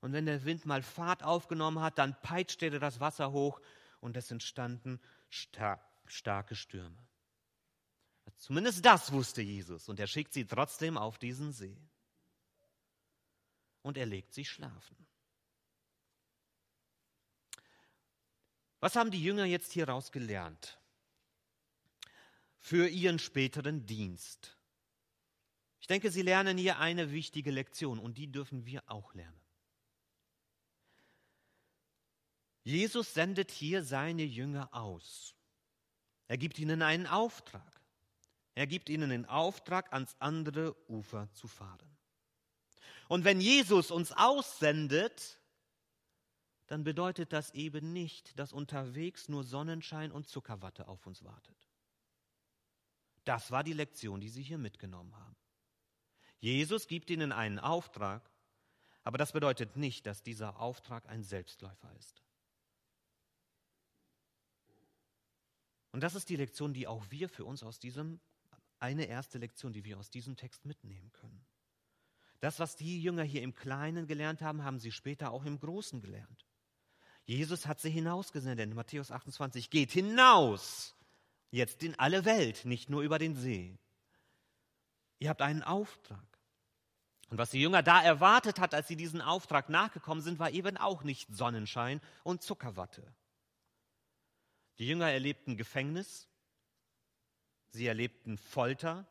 Und 0.00 0.12
wenn 0.12 0.26
der 0.26 0.44
Wind 0.44 0.66
mal 0.66 0.82
Fahrt 0.82 1.22
aufgenommen 1.22 1.80
hat, 1.80 1.98
dann 1.98 2.20
peitschte 2.22 2.66
er 2.66 2.78
das 2.78 3.00
Wasser 3.00 3.32
hoch 3.32 3.60
und 4.00 4.16
es 4.16 4.30
entstanden 4.30 5.00
star 5.30 5.80
starke 6.06 6.54
Stürme. 6.54 6.96
Zumindest 8.36 8.84
das 8.84 9.12
wusste 9.12 9.42
Jesus 9.42 9.88
und 9.88 9.98
er 9.98 10.06
schickt 10.06 10.32
sie 10.32 10.44
trotzdem 10.44 10.96
auf 10.96 11.18
diesen 11.18 11.52
See. 11.52 11.76
Und 13.82 13.96
er 13.96 14.06
legt 14.06 14.32
sie 14.32 14.44
schlafen. 14.44 14.96
Was 18.80 18.94
haben 18.94 19.10
die 19.10 19.22
Jünger 19.22 19.44
jetzt 19.44 19.72
hieraus 19.72 20.12
gelernt? 20.12 20.78
Für 22.66 22.88
ihren 22.88 23.20
späteren 23.20 23.86
Dienst. 23.86 24.58
Ich 25.78 25.86
denke, 25.86 26.10
sie 26.10 26.22
lernen 26.22 26.58
hier 26.58 26.80
eine 26.80 27.12
wichtige 27.12 27.52
Lektion 27.52 28.00
und 28.00 28.18
die 28.18 28.26
dürfen 28.26 28.66
wir 28.66 28.82
auch 28.90 29.14
lernen. 29.14 29.40
Jesus 32.64 33.14
sendet 33.14 33.52
hier 33.52 33.84
seine 33.84 34.24
Jünger 34.24 34.74
aus. 34.74 35.36
Er 36.26 36.38
gibt 36.38 36.58
ihnen 36.58 36.82
einen 36.82 37.06
Auftrag. 37.06 37.80
Er 38.56 38.66
gibt 38.66 38.88
ihnen 38.88 39.10
den 39.10 39.26
Auftrag, 39.26 39.92
ans 39.92 40.16
andere 40.18 40.74
Ufer 40.90 41.32
zu 41.34 41.46
fahren. 41.46 41.96
Und 43.06 43.22
wenn 43.22 43.40
Jesus 43.40 43.92
uns 43.92 44.10
aussendet, 44.10 45.40
dann 46.66 46.82
bedeutet 46.82 47.32
das 47.32 47.52
eben 47.52 47.92
nicht, 47.92 48.36
dass 48.40 48.52
unterwegs 48.52 49.28
nur 49.28 49.44
Sonnenschein 49.44 50.10
und 50.10 50.26
Zuckerwatte 50.26 50.88
auf 50.88 51.06
uns 51.06 51.22
wartet. 51.22 51.65
Das 53.26 53.50
war 53.50 53.64
die 53.64 53.72
Lektion, 53.72 54.20
die 54.20 54.28
sie 54.28 54.42
hier 54.42 54.56
mitgenommen 54.56 55.14
haben. 55.16 55.36
Jesus 56.38 56.86
gibt 56.86 57.10
ihnen 57.10 57.32
einen 57.32 57.58
Auftrag, 57.58 58.30
aber 59.02 59.18
das 59.18 59.32
bedeutet 59.32 59.76
nicht, 59.76 60.06
dass 60.06 60.22
dieser 60.22 60.60
Auftrag 60.60 61.08
ein 61.08 61.22
Selbstläufer 61.22 61.92
ist. 61.98 62.22
Und 65.90 66.02
das 66.02 66.14
ist 66.14 66.28
die 66.28 66.36
Lektion, 66.36 66.72
die 66.72 66.86
auch 66.86 67.04
wir 67.10 67.28
für 67.28 67.44
uns 67.44 67.62
aus 67.62 67.80
diesem, 67.80 68.20
eine 68.78 69.06
erste 69.06 69.38
Lektion, 69.38 69.72
die 69.72 69.84
wir 69.84 69.98
aus 69.98 70.10
diesem 70.10 70.36
Text 70.36 70.64
mitnehmen 70.64 71.10
können. 71.12 71.44
Das, 72.40 72.60
was 72.60 72.76
die 72.76 73.02
Jünger 73.02 73.24
hier 73.24 73.42
im 73.42 73.54
Kleinen 73.54 74.06
gelernt 74.06 74.40
haben, 74.40 74.62
haben 74.62 74.78
sie 74.78 74.92
später 74.92 75.32
auch 75.32 75.44
im 75.44 75.58
Großen 75.58 76.00
gelernt. 76.00 76.46
Jesus 77.24 77.66
hat 77.66 77.80
sie 77.80 77.90
hinausgesendet 77.90 78.68
in 78.68 78.74
Matthäus 78.74 79.10
28. 79.10 79.70
Geht 79.70 79.90
hinaus, 79.90 80.95
jetzt 81.50 81.82
in 81.82 81.98
alle 81.98 82.24
Welt, 82.24 82.64
nicht 82.64 82.90
nur 82.90 83.02
über 83.02 83.18
den 83.18 83.34
See. 83.34 83.78
Ihr 85.18 85.28
habt 85.28 85.42
einen 85.42 85.62
Auftrag. 85.62 86.24
Und 87.28 87.38
was 87.38 87.50
die 87.50 87.60
Jünger 87.60 87.82
da 87.82 88.02
erwartet 88.02 88.60
hat, 88.60 88.74
als 88.74 88.86
sie 88.86 88.96
diesen 88.96 89.20
Auftrag 89.20 89.68
nachgekommen 89.68 90.22
sind, 90.22 90.38
war 90.38 90.50
eben 90.50 90.76
auch 90.76 91.02
nicht 91.02 91.28
Sonnenschein 91.34 92.00
und 92.22 92.42
Zuckerwatte. 92.42 93.02
Die 94.78 94.86
Jünger 94.86 95.10
erlebten 95.10 95.56
Gefängnis, 95.56 96.28
sie 97.70 97.86
erlebten 97.86 98.38
Folter, 98.38 99.06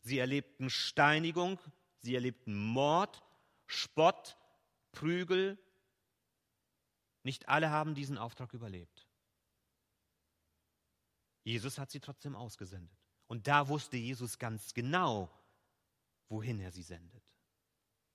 sie 0.00 0.18
erlebten 0.18 0.70
Steinigung, 0.70 1.60
sie 1.98 2.14
erlebten 2.14 2.56
Mord, 2.56 3.22
Spott, 3.66 4.36
Prügel. 4.92 5.58
Nicht 7.22 7.48
alle 7.48 7.70
haben 7.70 7.94
diesen 7.94 8.18
Auftrag 8.18 8.52
überlebt. 8.54 9.03
Jesus 11.44 11.78
hat 11.78 11.90
sie 11.90 12.00
trotzdem 12.00 12.34
ausgesendet. 12.34 12.98
Und 13.26 13.46
da 13.46 13.68
wusste 13.68 13.96
Jesus 13.96 14.38
ganz 14.38 14.74
genau, 14.74 15.30
wohin 16.28 16.60
er 16.60 16.72
sie 16.72 16.82
sendet. 16.82 17.22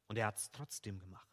Und 0.08 0.18
er 0.18 0.28
hat 0.28 0.38
es 0.38 0.52
trotzdem 0.52 1.00
gemacht. 1.00 1.30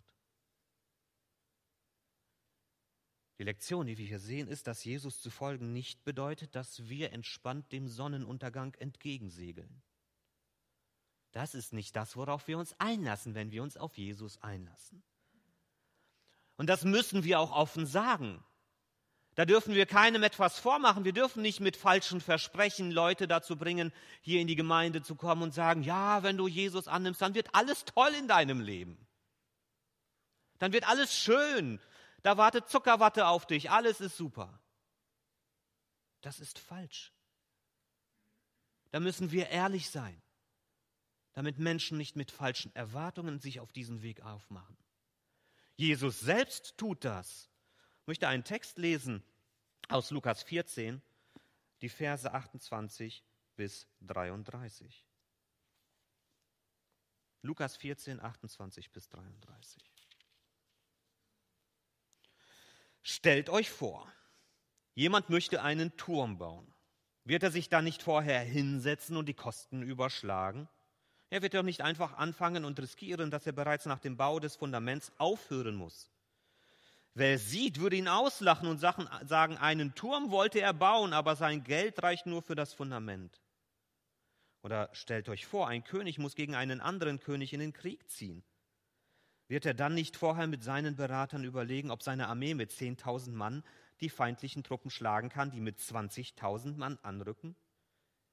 Die 3.39 3.45
Lektion, 3.45 3.87
die 3.87 3.99
wir 3.99 4.07
hier 4.07 4.19
sehen, 4.19 4.49
ist, 4.49 4.67
dass 4.67 4.85
Jesus 4.85 5.21
zu 5.21 5.31
folgen 5.31 5.73
nicht 5.73 6.05
bedeutet, 6.05 6.55
dass 6.55 6.89
wir 6.89 7.13
entspannt 7.13 7.71
dem 7.73 7.87
Sonnenuntergang 7.87 8.75
entgegensegeln. 8.75 9.83
Das 11.33 11.55
ist 11.55 11.75
nicht 11.75 11.95
das, 11.97 12.17
worauf 12.17 12.49
wir 12.49 12.57
uns 12.57 12.73
einlassen, 12.81 13.35
wenn 13.35 13.51
wir 13.51 13.63
uns 13.63 13.77
auf 13.77 13.99
Jesus 13.99 14.41
einlassen. 14.43 15.03
Und 16.57 16.69
das 16.69 16.85
müssen 16.85 17.25
wir 17.25 17.39
auch 17.39 17.53
offen 17.53 17.85
sagen. 17.85 18.43
Da 19.37 19.45
dürfen 19.45 19.75
wir 19.75 19.85
keinem 19.85 20.23
etwas 20.23 20.59
vormachen. 20.59 21.05
Wir 21.05 21.13
dürfen 21.13 21.43
nicht 21.43 21.61
mit 21.61 21.77
falschen 21.77 22.23
Versprechen 22.23 22.91
Leute 22.91 23.29
dazu 23.29 23.57
bringen, 23.57 23.93
hier 24.23 24.41
in 24.41 24.47
die 24.47 24.57
Gemeinde 24.57 25.03
zu 25.03 25.15
kommen 25.15 25.43
und 25.43 25.53
sagen, 25.53 25.83
ja, 25.83 26.23
wenn 26.23 26.39
du 26.39 26.49
Jesus 26.49 26.89
annimmst, 26.89 27.21
dann 27.21 27.35
wird 27.35 27.55
alles 27.55 27.85
toll 27.85 28.13
in 28.19 28.29
deinem 28.29 28.61
Leben. 28.61 28.97
Dann 30.59 30.73
wird 30.73 30.89
alles 30.89 31.15
schön. 31.15 31.81
Da 32.23 32.39
wartet 32.39 32.71
Zuckerwatte 32.71 33.27
auf 33.27 33.47
dich, 33.47 33.71
alles 33.71 34.01
ist 34.01 34.17
super. 34.17 34.59
Das 36.23 36.41
ist 36.41 36.59
falsch. 36.59 37.13
Da 38.91 39.01
müssen 39.01 39.33
wir 39.33 39.51
ehrlich 39.51 39.91
sein, 39.91 40.21
damit 41.35 41.59
Menschen 41.59 41.99
nicht 41.99 42.17
mit 42.17 42.31
falschen 42.31 42.75
Erwartungen 42.75 43.39
sich 43.39 43.61
auf 43.61 43.71
diesen 43.71 44.01
Weg 44.01 44.23
aufmachen. 44.23 44.79
Jesus 45.77 46.21
selbst 46.21 46.79
tut 46.79 47.05
das. 47.05 47.51
Möchte 48.07 48.29
einen 48.29 48.45
Text 48.45 48.79
lesen 48.79 49.23
aus 49.89 50.11
Lukas 50.13 50.45
14, 50.45 51.03
die 51.83 51.89
Verse 51.89 52.33
28 52.33 53.25
bis 53.57 53.87
33. 54.03 55.05
Lukas 57.43 57.77
14, 57.77 58.21
28 58.21 58.93
bis 58.93 59.09
33. 59.09 59.83
Stellt 63.03 63.51
euch 63.51 63.71
vor, 63.71 64.11
jemand 64.95 65.31
möchte 65.31 65.63
einen 65.63 65.97
Turm 65.97 66.39
bauen. 66.39 66.73
Wird 67.25 67.43
er 67.43 67.51
sich 67.51 67.69
da 67.69 67.83
nicht 67.83 68.03
vorher 68.03 68.41
hinsetzen 68.41 69.17
und 69.17 69.27
die 69.27 69.35
Kosten 69.35 69.83
überschlagen? 69.83 70.69
Er 71.29 71.43
wird 71.43 71.55
doch 71.55 71.65
nicht 71.65 71.83
einfach 71.83 72.15
anfangen 72.15 72.65
und 72.65 72.79
riskieren, 72.79 73.33
dass 73.33 73.47
er 73.47 73.53
bereits 73.53 73.87
nach 73.87 73.99
dem 73.99 74.17
Bau 74.17 74.39
des 74.39 74.55
Fundaments 74.55 75.13
aufhören 75.19 75.75
muss. 75.75 76.11
Wer 77.19 77.39
sieht, 77.39 77.81
würde 77.81 77.97
ihn 77.97 78.09
auslachen 78.09 78.69
und 78.69 78.77
sagen, 78.77 79.57
einen 79.57 79.95
Turm 79.95 80.31
wollte 80.31 80.61
er 80.61 80.75
bauen, 80.75 81.15
aber 81.15 81.35
sein 81.35 81.65
Geld 81.65 82.03
reicht 82.03 82.27
nur 82.27 82.43
für 82.43 82.55
das 82.55 82.75
Fundament. 82.75 83.41
Oder 84.63 84.91
stellt 84.93 85.31
euch 85.31 85.47
vor, 85.47 85.67
ein 85.67 85.83
König 85.83 86.19
muss 86.19 86.35
gegen 86.35 86.55
einen 86.55 86.83
anderen 86.83 87.19
König 87.19 87.55
in 87.55 87.61
den 87.61 87.73
Krieg 87.73 88.11
ziehen. 88.11 88.45
Wird 89.49 89.65
er 89.65 89.73
dann 89.73 89.95
nicht 89.95 90.15
vorher 90.15 90.47
mit 90.47 90.63
seinen 90.63 90.95
Beratern 90.95 91.43
überlegen, 91.45 91.91
ob 91.91 92.03
seine 92.03 92.29
Armee 92.29 92.53
mit 92.53 92.71
10.000 92.71 93.31
Mann 93.31 93.65
die 94.03 94.11
feindlichen 94.11 94.63
Truppen 94.63 94.91
schlagen 94.91 95.31
kann, 95.31 95.51
die 95.51 95.61
mit 95.61 95.79
20.000 95.79 96.77
Mann 96.77 96.99
anrücken? 97.01 97.57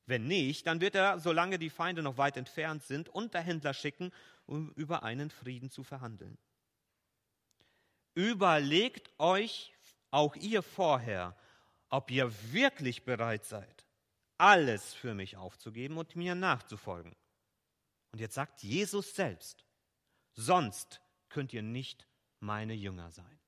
Wenn 0.08 0.28
nicht, 0.28 0.68
dann 0.68 0.82
wird 0.82 0.96
er, 0.96 1.20
solange 1.20 1.58
die 1.58 1.70
Feinde 1.70 2.02
noch 2.02 2.18
weit 2.18 2.36
entfernt 2.36 2.84
sind, 2.84 3.08
Unterhändler 3.08 3.74
schicken, 3.74 4.12
um 4.46 4.74
über 4.74 5.04
einen 5.04 5.30
Frieden 5.30 5.70
zu 5.70 5.86
verhandeln. 5.86 6.38
Überlegt 8.16 9.12
euch 9.20 9.74
auch 10.12 10.36
ihr 10.36 10.62
vorher, 10.62 11.36
ob 11.90 12.12
ihr 12.12 12.32
wirklich 12.52 13.06
bereit 13.06 13.46
seid, 13.46 13.86
alles 14.38 14.94
für 14.94 15.14
mich 15.14 15.38
aufzugeben 15.38 15.98
und 15.98 16.16
mir 16.16 16.36
nachzufolgen. 16.36 17.16
Und 18.12 18.20
jetzt 18.20 18.36
sagt 18.36 18.62
Jesus 18.62 19.16
selbst, 19.16 19.66
sonst 20.34 21.02
könnt 21.30 21.54
ihr 21.54 21.64
nicht 21.64 22.08
meine 22.40 22.74
Jünger 22.74 23.12
sein. 23.12 23.40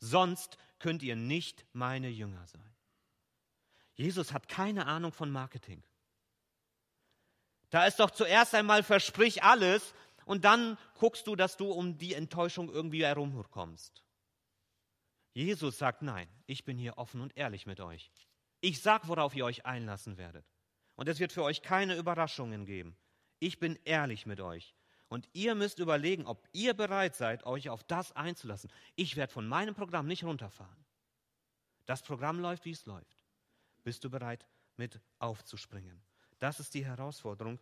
Sonst 0.00 0.58
könnt 0.78 1.02
ihr 1.02 1.16
nicht 1.16 1.64
meine 1.72 2.08
Jünger 2.08 2.46
sein. 2.46 2.74
Jesus 3.94 4.32
hat 4.32 4.48
keine 4.48 4.86
Ahnung 4.86 5.12
von 5.12 5.30
Marketing. 5.30 5.82
Da 7.70 7.86
ist 7.86 8.00
doch 8.00 8.10
zuerst 8.10 8.54
einmal 8.54 8.82
versprich 8.82 9.42
alles 9.42 9.94
und 10.24 10.44
dann 10.44 10.78
guckst 10.98 11.26
du, 11.26 11.36
dass 11.36 11.56
du 11.56 11.70
um 11.70 11.98
die 11.98 12.14
Enttäuschung 12.14 12.70
irgendwie 12.70 13.04
herumkommst. 13.04 14.04
Jesus 15.32 15.78
sagt, 15.78 16.02
nein, 16.02 16.28
ich 16.46 16.64
bin 16.64 16.78
hier 16.78 16.96
offen 16.96 17.20
und 17.20 17.36
ehrlich 17.36 17.66
mit 17.66 17.80
euch. 17.80 18.10
Ich 18.60 18.80
sag, 18.80 19.08
worauf 19.08 19.34
ihr 19.34 19.44
euch 19.44 19.66
einlassen 19.66 20.16
werdet. 20.16 20.46
Und 20.94 21.08
es 21.08 21.18
wird 21.18 21.32
für 21.32 21.42
euch 21.42 21.60
keine 21.60 21.96
Überraschungen 21.96 22.64
geben. 22.64 22.96
Ich 23.40 23.58
bin 23.58 23.78
ehrlich 23.84 24.26
mit 24.26 24.40
euch. 24.40 24.74
Und 25.08 25.28
ihr 25.32 25.54
müsst 25.54 25.80
überlegen, 25.80 26.26
ob 26.26 26.48
ihr 26.52 26.72
bereit 26.74 27.14
seid, 27.14 27.44
euch 27.44 27.68
auf 27.68 27.84
das 27.84 28.12
einzulassen. 28.12 28.70
Ich 28.94 29.16
werde 29.16 29.32
von 29.32 29.46
meinem 29.46 29.74
Programm 29.74 30.06
nicht 30.06 30.24
runterfahren. 30.24 30.84
Das 31.84 32.02
Programm 32.02 32.40
läuft, 32.40 32.64
wie 32.64 32.70
es 32.70 32.86
läuft. 32.86 33.24
Bist 33.82 34.02
du 34.04 34.10
bereit, 34.10 34.46
mit 34.76 35.00
aufzuspringen? 35.18 36.02
Das 36.38 36.58
ist 36.58 36.74
die 36.74 36.86
Herausforderung, 36.86 37.60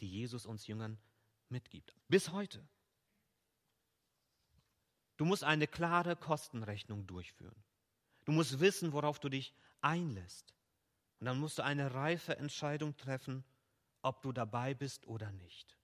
die 0.00 0.08
Jesus 0.08 0.46
uns 0.46 0.66
Jüngern 0.66 0.98
mitgibt. 1.48 1.94
Bis 2.08 2.30
heute. 2.32 2.66
Du 5.16 5.24
musst 5.24 5.44
eine 5.44 5.66
klare 5.66 6.16
Kostenrechnung 6.16 7.06
durchführen. 7.06 7.64
Du 8.24 8.32
musst 8.32 8.60
wissen, 8.60 8.92
worauf 8.92 9.18
du 9.18 9.28
dich 9.28 9.54
einlässt. 9.80 10.54
Und 11.20 11.26
dann 11.26 11.38
musst 11.38 11.58
du 11.58 11.64
eine 11.64 11.94
reife 11.94 12.36
Entscheidung 12.36 12.96
treffen, 12.96 13.44
ob 14.02 14.22
du 14.22 14.32
dabei 14.32 14.74
bist 14.74 15.06
oder 15.06 15.32
nicht. 15.32 15.78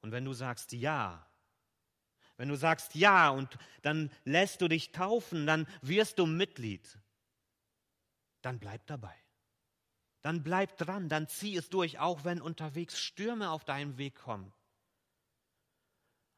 Und 0.00 0.10
wenn 0.10 0.24
du 0.24 0.32
sagst 0.32 0.72
ja, 0.72 1.28
wenn 2.36 2.48
du 2.48 2.56
sagst 2.56 2.94
ja 2.96 3.30
und 3.30 3.56
dann 3.82 4.10
lässt 4.24 4.60
du 4.60 4.68
dich 4.68 4.90
taufen, 4.90 5.46
dann 5.46 5.68
wirst 5.80 6.18
du 6.18 6.26
Mitglied, 6.26 6.98
dann 8.40 8.58
bleib 8.58 8.84
dabei. 8.86 9.21
Dann 10.22 10.44
bleib 10.44 10.78
dran, 10.78 11.08
dann 11.08 11.28
zieh 11.28 11.56
es 11.56 11.68
durch, 11.68 11.98
auch 11.98 12.24
wenn 12.24 12.40
unterwegs 12.40 12.98
Stürme 12.98 13.50
auf 13.50 13.64
deinem 13.64 13.98
Weg 13.98 14.14
kommen. 14.14 14.52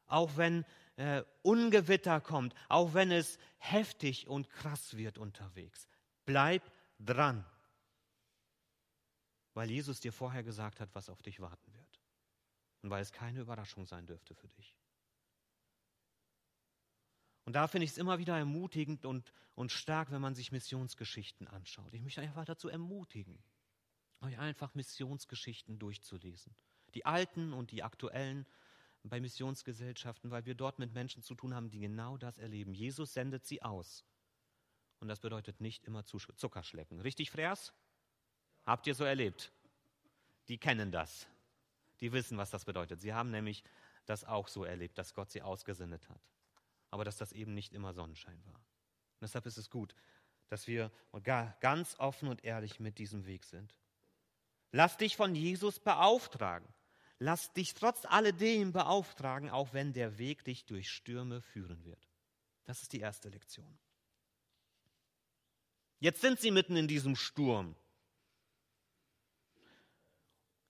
Auch 0.07 0.37
wenn 0.37 0.65
äh, 0.97 1.23
Ungewitter 1.43 2.19
kommt, 2.19 2.55
auch 2.67 2.93
wenn 2.95 3.11
es 3.11 3.37
heftig 3.57 4.27
und 4.27 4.49
krass 4.49 4.97
wird 4.97 5.17
unterwegs. 5.19 5.87
Bleib 6.25 6.63
dran, 6.99 7.45
weil 9.53 9.69
Jesus 9.69 9.99
dir 9.99 10.11
vorher 10.11 10.43
gesagt 10.43 10.79
hat, 10.79 10.89
was 10.93 11.09
auf 11.09 11.21
dich 11.21 11.39
warten 11.39 11.73
wird. 11.73 12.01
Und 12.81 12.89
weil 12.89 13.01
es 13.01 13.11
keine 13.11 13.39
Überraschung 13.39 13.85
sein 13.85 14.05
dürfte 14.05 14.35
für 14.35 14.47
dich. 14.49 14.75
Und 17.45 17.53
da 17.53 17.67
finde 17.67 17.85
ich 17.85 17.91
es 17.91 17.97
immer 17.97 18.17
wieder 18.17 18.37
ermutigend 18.37 19.05
und, 19.05 19.31
und 19.53 19.71
stark, 19.71 20.11
wenn 20.11 20.21
man 20.21 20.33
sich 20.33 20.51
Missionsgeschichten 20.51 21.47
anschaut. 21.47 21.93
Ich 21.93 22.01
möchte 22.01 22.21
einfach 22.21 22.45
dazu 22.45 22.69
ermutigen 22.69 23.43
euch 24.21 24.37
einfach 24.39 24.75
Missionsgeschichten 24.75 25.79
durchzulesen. 25.79 26.55
Die 26.93 27.05
alten 27.05 27.53
und 27.53 27.71
die 27.71 27.83
aktuellen 27.83 28.45
bei 29.03 29.19
Missionsgesellschaften, 29.19 30.31
weil 30.31 30.45
wir 30.45 30.55
dort 30.55 30.79
mit 30.79 30.93
Menschen 30.93 31.21
zu 31.21 31.35
tun 31.35 31.53
haben, 31.53 31.69
die 31.69 31.79
genau 31.79 32.17
das 32.17 32.37
erleben. 32.37 32.73
Jesus 32.73 33.13
sendet 33.13 33.45
sie 33.45 33.61
aus. 33.61 34.03
Und 34.99 35.09
das 35.09 35.19
bedeutet 35.19 35.61
nicht 35.61 35.83
immer 35.83 36.05
Zuckerschlecken. 36.05 36.99
Richtig, 37.01 37.29
Freas? 37.29 37.73
Habt 38.65 38.87
ihr 38.87 38.95
so 38.95 39.03
erlebt? 39.03 39.51
Die 40.47 40.57
kennen 40.57 40.91
das. 40.91 41.27
Die 41.99 42.11
wissen, 42.11 42.37
was 42.37 42.49
das 42.49 42.65
bedeutet. 42.65 42.99
Sie 42.99 43.13
haben 43.13 43.29
nämlich 43.29 43.63
das 44.05 44.23
auch 44.23 44.47
so 44.47 44.63
erlebt, 44.63 44.97
dass 44.97 45.13
Gott 45.13 45.29
sie 45.29 45.41
ausgesendet 45.41 46.09
hat. 46.09 46.21
Aber 46.89 47.03
dass 47.03 47.17
das 47.17 47.31
eben 47.31 47.53
nicht 47.53 47.73
immer 47.73 47.93
Sonnenschein 47.93 48.43
war. 48.45 48.55
Und 48.55 49.21
deshalb 49.21 49.45
ist 49.45 49.57
es 49.57 49.69
gut, 49.69 49.95
dass 50.47 50.65
wir 50.67 50.91
ganz 51.59 51.95
offen 51.99 52.27
und 52.27 52.43
ehrlich 52.43 52.79
mit 52.79 52.97
diesem 52.97 53.25
Weg 53.25 53.43
sind. 53.43 53.75
Lass 54.71 54.97
dich 54.97 55.15
von 55.15 55.35
Jesus 55.35 55.79
beauftragen. 55.79 56.67
Lass 57.19 57.53
dich 57.53 57.73
trotz 57.73 58.05
alledem 58.05 58.73
beauftragen, 58.73 59.49
auch 59.49 59.73
wenn 59.73 59.93
der 59.93 60.17
Weg 60.17 60.43
dich 60.43 60.65
durch 60.65 60.89
Stürme 60.89 61.41
führen 61.41 61.83
wird. 61.85 62.09
Das 62.65 62.81
ist 62.81 62.91
die 62.93 62.99
erste 62.99 63.29
Lektion. 63.29 63.77
Jetzt 65.99 66.21
sind 66.21 66.39
sie 66.39 66.51
mitten 66.51 66.75
in 66.75 66.87
diesem 66.87 67.15
Sturm. 67.15 67.75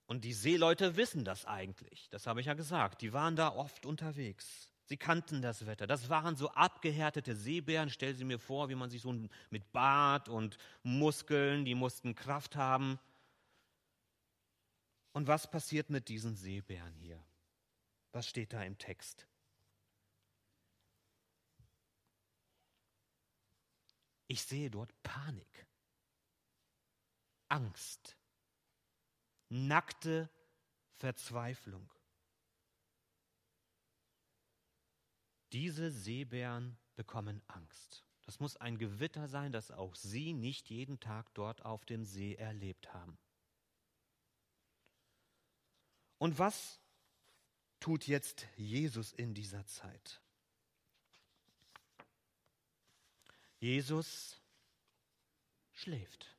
Und 0.06 0.24
die 0.24 0.32
Seeleute 0.32 0.96
wissen 0.96 1.24
das 1.24 1.46
eigentlich. 1.46 2.08
Das 2.10 2.28
habe 2.28 2.40
ich 2.40 2.46
ja 2.46 2.54
gesagt. 2.54 3.02
Die 3.02 3.12
waren 3.12 3.34
da 3.34 3.48
oft 3.48 3.84
unterwegs. 3.86 4.70
Sie 4.84 4.96
kannten 4.96 5.42
das 5.42 5.66
Wetter. 5.66 5.88
Das 5.88 6.08
waren 6.08 6.36
so 6.36 6.48
abgehärtete 6.50 7.34
Seebären. 7.34 7.90
Stell 7.90 8.14
sie 8.14 8.24
mir 8.24 8.38
vor, 8.38 8.68
wie 8.68 8.76
man 8.76 8.88
sich 8.88 9.02
so 9.02 9.12
mit 9.50 9.72
Bart 9.72 10.28
und 10.28 10.58
Muskeln, 10.84 11.64
die 11.64 11.74
mussten 11.74 12.14
Kraft 12.14 12.54
haben. 12.54 13.00
Und 15.16 15.28
was 15.28 15.50
passiert 15.50 15.88
mit 15.88 16.10
diesen 16.10 16.36
Seebären 16.36 16.92
hier? 16.96 17.24
Was 18.12 18.28
steht 18.28 18.52
da 18.52 18.62
im 18.62 18.76
Text? 18.76 19.26
Ich 24.26 24.42
sehe 24.42 24.70
dort 24.70 24.92
Panik, 25.02 25.66
Angst, 27.48 28.18
nackte 29.48 30.28
Verzweiflung. 30.96 31.90
Diese 35.54 35.90
Seebären 35.90 36.76
bekommen 36.94 37.40
Angst. 37.46 38.04
Das 38.20 38.38
muss 38.38 38.58
ein 38.58 38.76
Gewitter 38.76 39.28
sein, 39.28 39.50
das 39.50 39.70
auch 39.70 39.94
Sie 39.94 40.34
nicht 40.34 40.68
jeden 40.68 41.00
Tag 41.00 41.32
dort 41.32 41.64
auf 41.64 41.86
dem 41.86 42.04
See 42.04 42.34
erlebt 42.34 42.92
haben. 42.92 43.16
Und 46.26 46.40
was 46.40 46.80
tut 47.78 48.08
jetzt 48.08 48.48
Jesus 48.56 49.12
in 49.12 49.32
dieser 49.32 49.64
Zeit? 49.64 50.20
Jesus 53.60 54.40
schläft. 55.70 56.36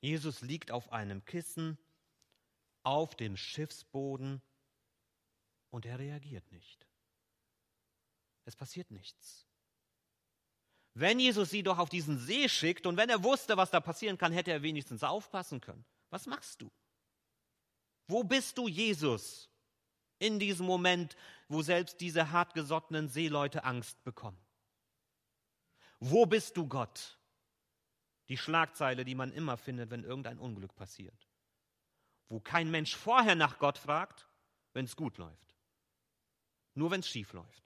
Jesus 0.00 0.40
liegt 0.40 0.70
auf 0.70 0.92
einem 0.92 1.24
Kissen 1.24 1.76
auf 2.84 3.16
dem 3.16 3.36
Schiffsboden 3.36 4.40
und 5.70 5.84
er 5.84 5.98
reagiert 5.98 6.48
nicht. 6.52 6.86
Es 8.44 8.54
passiert 8.54 8.92
nichts. 8.92 9.48
Wenn 10.94 11.18
Jesus 11.18 11.50
sie 11.50 11.64
doch 11.64 11.78
auf 11.78 11.88
diesen 11.88 12.20
See 12.20 12.48
schickt 12.48 12.86
und 12.86 12.96
wenn 12.96 13.10
er 13.10 13.24
wusste, 13.24 13.56
was 13.56 13.72
da 13.72 13.80
passieren 13.80 14.16
kann, 14.16 14.30
hätte 14.30 14.52
er 14.52 14.62
wenigstens 14.62 15.02
aufpassen 15.02 15.60
können. 15.60 15.84
Was 16.10 16.28
machst 16.28 16.62
du? 16.62 16.70
Wo 18.06 18.24
bist 18.24 18.58
du, 18.58 18.68
Jesus, 18.68 19.48
in 20.18 20.38
diesem 20.38 20.66
Moment, 20.66 21.16
wo 21.48 21.62
selbst 21.62 22.00
diese 22.00 22.30
hartgesottenen 22.30 23.08
Seeleute 23.08 23.64
Angst 23.64 24.02
bekommen? 24.04 24.38
Wo 26.00 26.26
bist 26.26 26.56
du, 26.56 26.66
Gott? 26.66 27.18
Die 28.28 28.36
Schlagzeile, 28.36 29.04
die 29.04 29.14
man 29.14 29.32
immer 29.32 29.56
findet, 29.56 29.90
wenn 29.90 30.04
irgendein 30.04 30.38
Unglück 30.38 30.74
passiert. 30.74 31.28
wo 32.32 32.40
kein 32.40 32.70
Mensch 32.70 32.96
vorher 32.96 33.34
nach 33.34 33.58
Gott 33.58 33.76
fragt, 33.76 34.26
wenn 34.72 34.86
es 34.86 34.96
gut 34.96 35.18
läuft. 35.18 35.54
Nur 36.72 36.90
wenn 36.90 37.00
es 37.00 37.08
schief 37.08 37.34
läuft. 37.34 37.62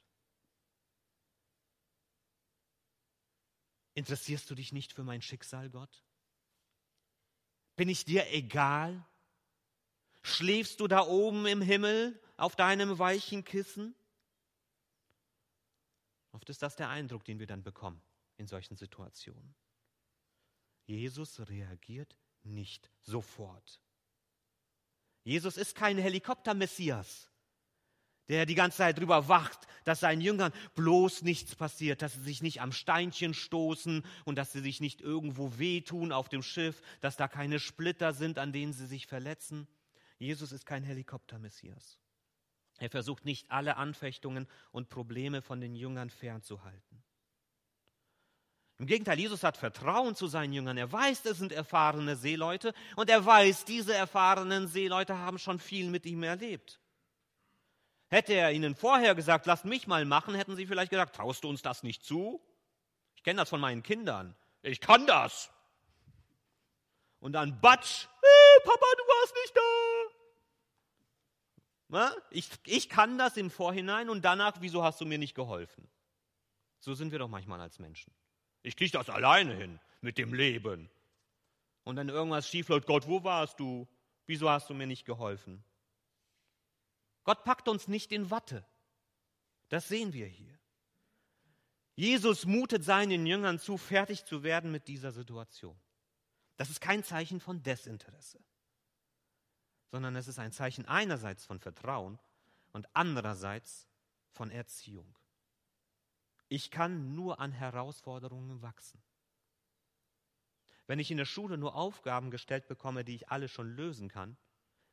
Interessierst 3.94 4.50
du 4.50 4.56
dich 4.56 4.72
nicht 4.72 4.92
für 4.92 5.04
mein 5.04 5.22
Schicksal, 5.22 5.70
Gott? 5.70 6.04
Bin 7.76 7.88
ich 7.88 8.04
dir 8.04 8.28
egal? 8.32 9.06
Schläfst 10.26 10.80
du 10.80 10.88
da 10.88 11.06
oben 11.06 11.46
im 11.46 11.62
Himmel 11.62 12.20
auf 12.36 12.56
deinem 12.56 12.98
weichen 12.98 13.44
Kissen? 13.44 13.94
Oft 16.32 16.50
ist 16.50 16.62
das 16.62 16.74
der 16.74 16.88
Eindruck, 16.88 17.24
den 17.24 17.38
wir 17.38 17.46
dann 17.46 17.62
bekommen 17.62 18.02
in 18.36 18.48
solchen 18.48 18.74
Situationen. 18.74 19.54
Jesus 20.84 21.38
reagiert 21.48 22.16
nicht 22.42 22.90
sofort. 23.02 23.80
Jesus 25.22 25.56
ist 25.56 25.76
kein 25.76 25.96
Helikopter-Messias, 25.96 27.30
der 28.26 28.46
die 28.46 28.56
ganze 28.56 28.78
Zeit 28.78 28.98
drüber 28.98 29.28
wacht, 29.28 29.68
dass 29.84 30.00
seinen 30.00 30.20
Jüngern 30.20 30.52
bloß 30.74 31.22
nichts 31.22 31.54
passiert, 31.54 32.02
dass 32.02 32.14
sie 32.14 32.22
sich 32.22 32.42
nicht 32.42 32.60
am 32.60 32.72
Steinchen 32.72 33.32
stoßen 33.32 34.04
und 34.24 34.34
dass 34.34 34.50
sie 34.50 34.60
sich 34.60 34.80
nicht 34.80 35.00
irgendwo 35.00 35.56
wehtun 35.60 36.10
auf 36.10 36.28
dem 36.28 36.42
Schiff, 36.42 36.82
dass 37.00 37.16
da 37.16 37.28
keine 37.28 37.60
Splitter 37.60 38.12
sind, 38.12 38.38
an 38.38 38.52
denen 38.52 38.72
sie 38.72 38.86
sich 38.86 39.06
verletzen. 39.06 39.68
Jesus 40.18 40.52
ist 40.52 40.66
kein 40.66 40.82
Helikopter-Messias. 40.82 41.98
Er 42.78 42.90
versucht 42.90 43.24
nicht 43.24 43.50
alle 43.50 43.76
Anfechtungen 43.76 44.46
und 44.70 44.88
Probleme 44.88 45.42
von 45.42 45.60
den 45.60 45.74
Jüngern 45.74 46.10
fernzuhalten. 46.10 47.02
Im 48.78 48.86
Gegenteil, 48.86 49.18
Jesus 49.18 49.42
hat 49.42 49.56
Vertrauen 49.56 50.14
zu 50.14 50.26
seinen 50.26 50.52
Jüngern. 50.52 50.76
Er 50.76 50.92
weiß, 50.92 51.24
es 51.24 51.38
sind 51.38 51.52
erfahrene 51.52 52.16
Seeleute 52.16 52.74
und 52.94 53.08
er 53.08 53.24
weiß, 53.24 53.64
diese 53.64 53.94
erfahrenen 53.94 54.68
Seeleute 54.68 55.16
haben 55.16 55.38
schon 55.38 55.58
viel 55.58 55.88
mit 55.88 56.04
ihm 56.04 56.22
erlebt. 56.22 56.78
Hätte 58.08 58.34
er 58.34 58.52
ihnen 58.52 58.74
vorher 58.74 59.14
gesagt, 59.14 59.46
lasst 59.46 59.64
mich 59.64 59.86
mal 59.86 60.04
machen, 60.04 60.34
hätten 60.34 60.56
sie 60.56 60.66
vielleicht 60.66 60.90
gesagt, 60.90 61.16
traust 61.16 61.44
du 61.44 61.48
uns 61.48 61.62
das 61.62 61.82
nicht 61.82 62.04
zu? 62.04 62.40
Ich 63.16 63.22
kenne 63.22 63.40
das 63.40 63.48
von 63.48 63.60
meinen 63.60 63.82
Kindern. 63.82 64.36
Ich 64.60 64.80
kann 64.80 65.06
das. 65.06 65.50
Und 67.18 67.32
dann 67.32 67.58
Batsch, 67.60 68.06
hey, 68.22 68.62
Papa, 68.62 68.86
du 68.96 69.02
warst 69.04 69.34
nicht 69.42 69.56
da. 69.56 69.95
Ich, 72.30 72.48
ich 72.66 72.88
kann 72.88 73.16
das 73.18 73.36
im 73.36 73.50
Vorhinein 73.50 74.10
und 74.10 74.24
danach, 74.24 74.56
wieso 74.60 74.82
hast 74.82 75.00
du 75.00 75.06
mir 75.06 75.18
nicht 75.18 75.34
geholfen? 75.34 75.88
So 76.80 76.94
sind 76.94 77.12
wir 77.12 77.18
doch 77.18 77.28
manchmal 77.28 77.60
als 77.60 77.78
Menschen. 77.78 78.12
Ich 78.62 78.76
kriege 78.76 78.92
das 78.92 79.08
alleine 79.08 79.54
hin 79.54 79.80
mit 80.00 80.18
dem 80.18 80.34
Leben. 80.34 80.90
Und 81.84 81.96
dann 81.96 82.08
irgendwas 82.08 82.48
schief 82.48 82.68
läuft, 82.68 82.86
Gott, 82.86 83.06
wo 83.06 83.22
warst 83.22 83.60
du? 83.60 83.86
Wieso 84.26 84.50
hast 84.50 84.68
du 84.68 84.74
mir 84.74 84.88
nicht 84.88 85.04
geholfen? 85.04 85.62
Gott 87.22 87.44
packt 87.44 87.68
uns 87.68 87.86
nicht 87.86 88.10
in 88.12 88.30
Watte. 88.30 88.66
Das 89.68 89.88
sehen 89.88 90.12
wir 90.12 90.26
hier. 90.26 90.58
Jesus 91.94 92.44
mutet 92.44 92.84
seinen 92.84 93.26
Jüngern 93.26 93.58
zu, 93.58 93.78
fertig 93.78 94.24
zu 94.24 94.42
werden 94.42 94.70
mit 94.70 94.86
dieser 94.86 95.12
Situation. 95.12 95.78
Das 96.56 96.70
ist 96.70 96.80
kein 96.80 97.02
Zeichen 97.02 97.40
von 97.40 97.62
Desinteresse, 97.62 98.38
sondern 99.90 100.16
es 100.16 100.28
ist 100.28 100.38
ein 100.38 100.52
Zeichen 100.52 100.86
einerseits 100.86 101.44
von 101.44 101.58
Vertrauen 101.58 102.18
und 102.72 102.88
andererseits 102.94 103.88
von 104.30 104.50
Erziehung. 104.50 105.16
Ich 106.48 106.70
kann 106.70 107.14
nur 107.14 107.40
an 107.40 107.52
Herausforderungen 107.52 108.62
wachsen. 108.62 109.02
Wenn 110.86 111.00
ich 111.00 111.10
in 111.10 111.16
der 111.16 111.24
Schule 111.24 111.58
nur 111.58 111.74
Aufgaben 111.74 112.30
gestellt 112.30 112.68
bekomme, 112.68 113.04
die 113.04 113.16
ich 113.16 113.28
alle 113.30 113.48
schon 113.48 113.74
lösen 113.74 114.08
kann, 114.08 114.36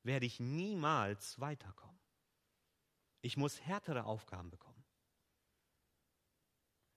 werde 0.02 0.26
ich 0.26 0.40
niemals 0.40 1.40
weiterkommen. 1.40 2.00
Ich 3.22 3.38
muss 3.38 3.62
härtere 3.62 4.06
Aufgaben 4.06 4.50
bekommen. 4.50 4.84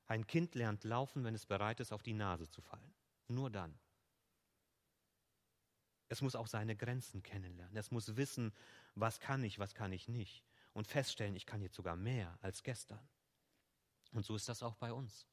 Ein 0.06 0.26
Kind 0.26 0.54
lernt 0.54 0.84
laufen, 0.84 1.24
wenn 1.24 1.34
es 1.34 1.46
bereit 1.46 1.80
ist, 1.80 1.92
auf 1.92 2.02
die 2.02 2.14
Nase 2.14 2.48
zu 2.48 2.62
fallen. 2.62 2.94
Nur 3.28 3.50
dann. 3.50 3.78
Es 6.08 6.22
muss 6.22 6.36
auch 6.36 6.46
seine 6.46 6.76
Grenzen 6.76 7.22
kennenlernen. 7.22 7.76
Es 7.76 7.90
muss 7.90 8.16
wissen, 8.16 8.52
was 8.94 9.20
kann 9.20 9.42
ich, 9.42 9.58
was 9.58 9.74
kann 9.74 9.92
ich 9.92 10.08
nicht. 10.08 10.44
Und 10.72 10.86
feststellen, 10.86 11.36
ich 11.36 11.46
kann 11.46 11.62
jetzt 11.62 11.76
sogar 11.76 11.96
mehr 11.96 12.38
als 12.42 12.62
gestern. 12.62 13.00
Und 14.12 14.24
so 14.24 14.36
ist 14.36 14.48
das 14.48 14.62
auch 14.62 14.76
bei 14.76 14.92
uns. 14.92 15.26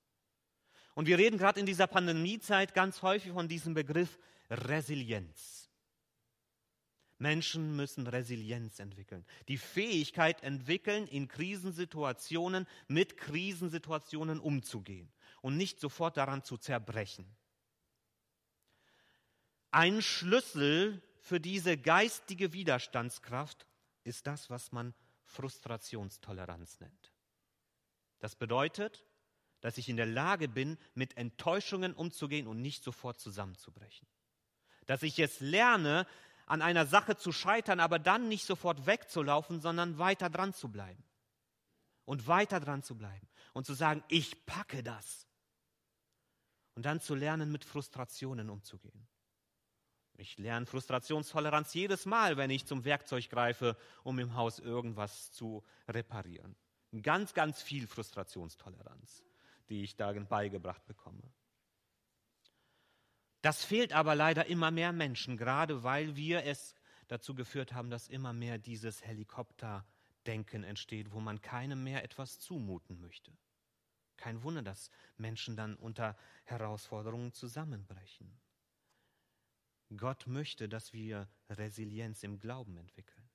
Und 0.96 1.08
wir 1.08 1.18
reden 1.18 1.38
gerade 1.38 1.60
in 1.60 1.66
dieser 1.66 1.88
Pandemiezeit 1.88 2.74
ganz 2.74 3.02
häufig 3.02 3.32
von 3.32 3.48
diesem 3.48 3.74
Begriff 3.74 4.20
Resilienz. 4.50 5.70
Menschen 7.20 7.76
müssen 7.76 8.06
Resilienz 8.08 8.80
entwickeln, 8.80 9.26
die 9.48 9.58
Fähigkeit 9.58 10.44
entwickeln, 10.44 11.08
in 11.08 11.28
Krisensituationen 11.28 12.68
mit 12.88 13.18
Krisensituationen 13.18 14.40
umzugehen 14.40 15.10
und 15.42 15.56
nicht 15.56 15.80
sofort 15.80 16.18
daran 16.18 16.44
zu 16.44 16.58
zerbrechen. 16.58 17.26
Ein 19.74 20.04
Schlüssel 20.04 21.02
für 21.20 21.40
diese 21.40 21.78
geistige 21.78 22.54
Widerstandskraft 22.54 23.66
ist 24.04 24.28
das, 24.28 24.52
was 24.52 24.72
man 24.72 24.94
Frustrationstoleranz 25.24 26.80
nennt. 26.80 27.12
Das 28.20 28.36
bedeutet, 28.36 29.04
dass 29.62 29.80
ich 29.80 29.90
in 29.90 29.98
der 29.98 30.06
Lage 30.06 30.48
bin, 30.48 30.78
mit 30.94 31.18
Enttäuschungen 31.18 31.96
umzugehen 31.96 32.46
und 32.46 32.62
nicht 32.62 32.84
sofort 32.84 33.20
zusammenzubrechen. 33.20 34.08
Dass 34.86 35.02
ich 35.02 35.18
jetzt 35.18 35.40
lerne, 35.40 36.06
an 36.46 36.62
einer 36.62 36.86
Sache 36.86 37.18
zu 37.18 37.32
scheitern, 37.32 37.80
aber 37.80 37.98
dann 37.98 38.28
nicht 38.28 38.46
sofort 38.46 38.86
wegzulaufen, 38.86 39.60
sondern 39.60 39.98
weiter 39.98 40.30
dran 40.30 40.54
zu 40.54 40.70
bleiben. 40.70 41.04
Und 42.06 42.28
weiter 42.28 42.60
dran 42.60 42.84
zu 42.84 42.96
bleiben. 42.96 43.28
Und 43.54 43.66
zu 43.66 43.74
sagen, 43.74 44.04
ich 44.08 44.46
packe 44.46 44.84
das. 44.84 45.26
Und 46.76 46.86
dann 46.86 47.02
zu 47.02 47.16
lernen, 47.16 47.52
mit 47.52 47.66
Frustrationen 47.66 48.52
umzugehen. 48.52 49.08
Ich 50.18 50.38
lerne 50.38 50.66
Frustrationstoleranz 50.66 51.74
jedes 51.74 52.06
Mal, 52.06 52.38
wenn 52.38 52.50
ich 52.50 52.66
zum 52.66 52.86
Werkzeug 52.86 53.30
greife, 53.30 53.76
um 54.04 54.20
im 54.20 54.36
Haus 54.36 54.60
irgendwas 54.60 55.32
zu 55.32 55.64
reparieren. 55.88 56.56
Ganz, 57.02 57.34
ganz 57.34 57.62
viel 57.62 57.88
Frustrationstoleranz, 57.88 59.24
die 59.70 59.84
ich 59.84 59.96
darin 59.96 60.28
beigebracht 60.28 60.86
bekomme. 60.86 61.24
Das 63.42 63.66
fehlt 63.66 63.92
aber 63.92 64.16
leider 64.16 64.46
immer 64.46 64.72
mehr 64.72 64.94
Menschen, 64.94 65.36
gerade 65.36 65.84
weil 65.84 66.16
wir 66.16 66.46
es 66.46 66.76
dazu 67.08 67.34
geführt 67.34 67.74
haben, 67.74 67.90
dass 67.90 68.08
immer 68.08 68.32
mehr 68.32 68.58
dieses 68.58 69.04
Helikopterdenken 69.04 70.64
entsteht, 70.64 71.12
wo 71.12 71.20
man 71.20 71.42
keinem 71.42 71.84
mehr 71.84 72.04
etwas 72.04 72.40
zumuten 72.40 73.02
möchte. 73.02 73.32
Kein 74.16 74.44
Wunder, 74.44 74.62
dass 74.62 74.92
Menschen 75.18 75.58
dann 75.58 75.76
unter 75.76 76.16
Herausforderungen 76.46 77.34
zusammenbrechen. 77.34 78.32
Gott 79.98 80.28
möchte, 80.28 80.70
dass 80.70 80.94
wir 80.94 81.28
Resilienz 81.50 82.24
im 82.24 82.40
Glauben 82.40 82.78
entwickeln 82.78 83.30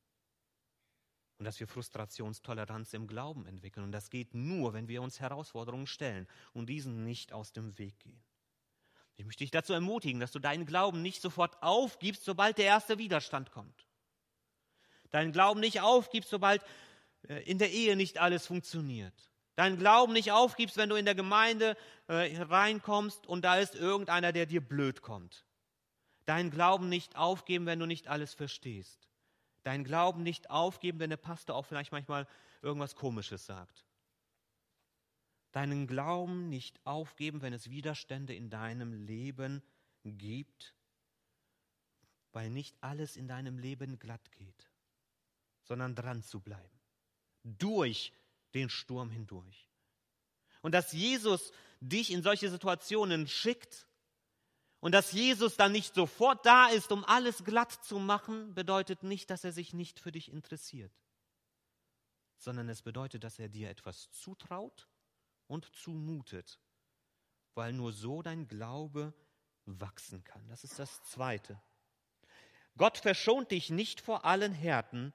und 1.38 1.44
dass 1.44 1.60
wir 1.60 1.68
Frustrationstoleranz 1.68 2.92
im 2.94 3.06
Glauben 3.06 3.46
entwickeln. 3.46 3.84
Und 3.84 3.92
das 3.92 4.10
geht 4.10 4.34
nur, 4.34 4.72
wenn 4.72 4.88
wir 4.88 5.02
uns 5.02 5.20
Herausforderungen 5.20 5.86
stellen 5.86 6.26
und 6.52 6.68
diesen 6.68 7.04
nicht 7.04 7.32
aus 7.32 7.52
dem 7.52 7.78
Weg 7.78 7.98
gehen. 8.00 8.22
Ich 9.16 9.24
möchte 9.24 9.44
dich 9.44 9.50
dazu 9.50 9.72
ermutigen, 9.72 10.20
dass 10.20 10.32
du 10.32 10.38
deinen 10.38 10.66
Glauben 10.66 11.02
nicht 11.02 11.22
sofort 11.22 11.60
aufgibst, 11.62 12.24
sobald 12.24 12.58
der 12.58 12.66
erste 12.66 12.98
Widerstand 12.98 13.50
kommt. 13.50 13.86
Deinen 15.10 15.32
Glauben 15.32 15.60
nicht 15.60 15.80
aufgibst, 15.80 16.30
sobald 16.30 16.62
äh, 17.28 17.42
in 17.44 17.58
der 17.58 17.70
Ehe 17.70 17.96
nicht 17.96 18.18
alles 18.18 18.46
funktioniert. 18.46 19.14
Deinen 19.56 19.76
Glauben 19.76 20.12
nicht 20.12 20.30
aufgibst, 20.30 20.76
wenn 20.76 20.88
du 20.88 20.94
in 20.94 21.04
der 21.04 21.16
Gemeinde 21.16 21.76
äh, 22.06 22.40
reinkommst 22.42 23.26
und 23.26 23.42
da 23.44 23.56
ist 23.56 23.74
irgendeiner, 23.74 24.32
der 24.32 24.46
dir 24.46 24.60
blöd 24.60 25.02
kommt. 25.02 25.47
Deinen 26.28 26.50
Glauben 26.50 26.90
nicht 26.90 27.16
aufgeben, 27.16 27.64
wenn 27.64 27.78
du 27.78 27.86
nicht 27.86 28.08
alles 28.08 28.34
verstehst. 28.34 29.08
Deinen 29.62 29.82
Glauben 29.82 30.22
nicht 30.22 30.50
aufgeben, 30.50 30.98
wenn 30.98 31.08
der 31.08 31.16
Pastor 31.16 31.56
auch 31.56 31.64
vielleicht 31.64 31.90
manchmal 31.90 32.28
irgendwas 32.60 32.96
Komisches 32.96 33.46
sagt. 33.46 33.86
Deinen 35.52 35.86
Glauben 35.86 36.50
nicht 36.50 36.84
aufgeben, 36.84 37.40
wenn 37.40 37.54
es 37.54 37.70
Widerstände 37.70 38.34
in 38.34 38.50
deinem 38.50 38.92
Leben 38.92 39.62
gibt, 40.04 40.74
weil 42.32 42.50
nicht 42.50 42.76
alles 42.82 43.16
in 43.16 43.26
deinem 43.26 43.58
Leben 43.58 43.98
glatt 43.98 44.30
geht, 44.32 44.68
sondern 45.62 45.94
dran 45.94 46.22
zu 46.22 46.40
bleiben. 46.40 46.78
Durch 47.42 48.12
den 48.52 48.68
Sturm 48.68 49.08
hindurch. 49.08 49.66
Und 50.60 50.72
dass 50.72 50.92
Jesus 50.92 51.52
dich 51.80 52.10
in 52.10 52.22
solche 52.22 52.50
Situationen 52.50 53.28
schickt, 53.28 53.88
und 54.80 54.92
dass 54.92 55.12
Jesus 55.12 55.56
dann 55.56 55.72
nicht 55.72 55.94
sofort 55.94 56.46
da 56.46 56.68
ist, 56.68 56.92
um 56.92 57.04
alles 57.04 57.44
glatt 57.44 57.72
zu 57.84 57.98
machen, 57.98 58.54
bedeutet 58.54 59.02
nicht, 59.02 59.30
dass 59.30 59.44
er 59.44 59.52
sich 59.52 59.72
nicht 59.72 59.98
für 59.98 60.12
dich 60.12 60.30
interessiert, 60.30 60.92
sondern 62.36 62.68
es 62.68 62.82
bedeutet, 62.82 63.24
dass 63.24 63.38
er 63.38 63.48
dir 63.48 63.70
etwas 63.70 64.10
zutraut 64.10 64.88
und 65.46 65.74
zumutet, 65.74 66.60
weil 67.54 67.72
nur 67.72 67.92
so 67.92 68.22
dein 68.22 68.46
Glaube 68.46 69.12
wachsen 69.64 70.22
kann. 70.22 70.46
Das 70.48 70.64
ist 70.64 70.78
das 70.78 71.02
Zweite. 71.02 71.60
Gott 72.76 72.98
verschont 72.98 73.50
dich 73.50 73.70
nicht 73.70 74.00
vor 74.00 74.24
allen 74.24 74.52
Härten, 74.52 75.12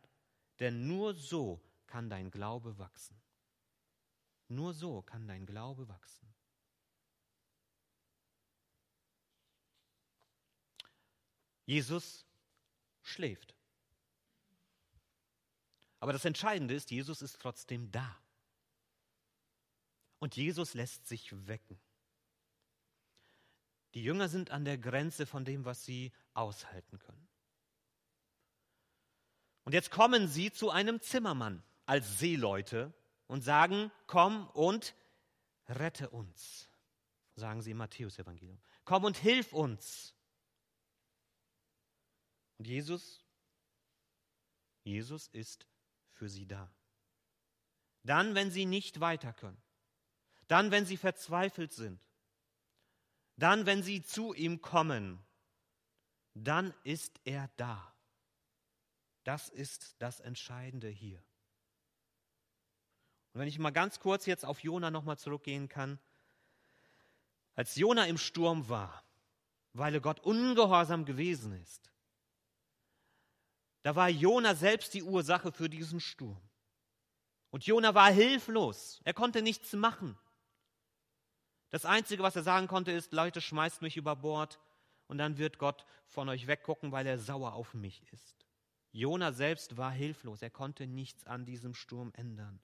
denn 0.59 0.87
nur 0.87 1.13
so 1.13 1.61
kann 1.87 2.09
dein 2.09 2.29
Glaube 2.29 2.77
wachsen. 2.77 3.21
Nur 4.49 4.73
so 4.73 5.01
kann 5.01 5.27
dein 5.27 5.45
Glaube 5.45 5.87
wachsen. 5.87 6.33
Jesus 11.65 12.25
schläft. 13.01 13.55
Aber 15.99 16.13
das 16.13 16.25
Entscheidende 16.25 16.73
ist, 16.73 16.91
Jesus 16.91 17.21
ist 17.21 17.39
trotzdem 17.39 17.91
da. 17.91 18.17
Und 20.19 20.35
Jesus 20.35 20.73
lässt 20.73 21.07
sich 21.07 21.31
wecken. 21.47 21.79
Die 23.93 24.03
Jünger 24.03 24.27
sind 24.27 24.51
an 24.51 24.65
der 24.65 24.77
Grenze 24.77 25.25
von 25.25 25.45
dem, 25.45 25.65
was 25.65 25.85
sie 25.85 26.11
aushalten 26.33 26.99
können. 26.99 27.27
Und 29.63 29.73
jetzt 29.73 29.91
kommen 29.91 30.27
sie 30.27 30.51
zu 30.51 30.71
einem 30.71 30.99
Zimmermann 30.99 31.63
als 31.85 32.19
Seeleute 32.19 32.93
und 33.27 33.41
sagen, 33.41 33.91
komm 34.07 34.49
und 34.49 34.95
rette 35.67 36.09
uns, 36.09 36.69
sagen 37.35 37.61
sie 37.61 37.71
im 37.71 37.77
Matthäus-Evangelium. 37.77 38.59
Komm 38.83 39.05
und 39.05 39.17
hilf 39.17 39.53
uns. 39.53 40.13
Und 42.63 42.69
Jesus, 42.69 43.21
Jesus 44.85 45.27
ist 45.33 45.67
für 46.13 46.29
sie 46.29 46.45
da. 46.47 46.73
Dann, 48.03 48.35
wenn 48.35 48.51
sie 48.51 48.63
nicht 48.63 49.01
weiter 49.01 49.33
können. 49.33 49.61
Dann, 50.47 50.71
wenn 50.71 50.85
sie 50.85 50.95
verzweifelt 50.95 51.73
sind. 51.73 52.01
Dann, 53.35 53.65
wenn 53.65 53.83
sie 53.83 54.01
zu 54.01 54.33
ihm 54.33 54.61
kommen. 54.61 55.21
Dann 56.35 56.73
ist 56.85 57.19
er 57.25 57.49
da. 57.57 57.93
Das 59.25 59.49
ist 59.49 59.97
das 59.99 60.21
Entscheidende 60.21 60.87
hier. 60.87 61.21
Und 63.33 63.41
wenn 63.41 63.49
ich 63.49 63.59
mal 63.59 63.71
ganz 63.71 63.99
kurz 63.99 64.25
jetzt 64.25 64.45
auf 64.45 64.63
Jona 64.63 64.89
nochmal 64.89 65.17
zurückgehen 65.17 65.67
kann. 65.67 65.99
Als 67.55 67.75
Jona 67.75 68.05
im 68.05 68.17
Sturm 68.17 68.69
war, 68.69 69.03
weil 69.73 69.95
er 69.95 69.99
Gott 69.99 70.21
ungehorsam 70.21 71.03
gewesen 71.03 71.51
ist, 71.61 71.92
da 73.83 73.95
war 73.95 74.09
Jona 74.09 74.55
selbst 74.55 74.93
die 74.93 75.03
Ursache 75.03 75.51
für 75.51 75.69
diesen 75.69 75.99
Sturm. 75.99 76.41
Und 77.51 77.65
Jona 77.65 77.93
war 77.93 78.11
hilflos. 78.11 78.99
Er 79.03 79.13
konnte 79.13 79.41
nichts 79.41 79.73
machen. 79.73 80.17
Das 81.69 81.85
Einzige, 81.85 82.23
was 82.23 82.35
er 82.35 82.43
sagen 82.43 82.67
konnte, 82.67 82.91
ist, 82.91 83.13
Leute, 83.13 83.41
schmeißt 83.41 83.81
mich 83.81 83.97
über 83.97 84.15
Bord 84.15 84.59
und 85.07 85.17
dann 85.17 85.37
wird 85.37 85.59
Gott 85.59 85.85
von 86.07 86.29
euch 86.29 86.47
weggucken, 86.47 86.91
weil 86.91 87.05
er 87.05 87.19
sauer 87.19 87.53
auf 87.53 87.73
mich 87.73 88.01
ist. 88.11 88.47
Jona 88.91 89.33
selbst 89.33 89.75
war 89.75 89.91
hilflos. 89.91 90.41
Er 90.41 90.49
konnte 90.49 90.87
nichts 90.87 91.25
an 91.25 91.45
diesem 91.45 91.73
Sturm 91.73 92.13
ändern. 92.15 92.61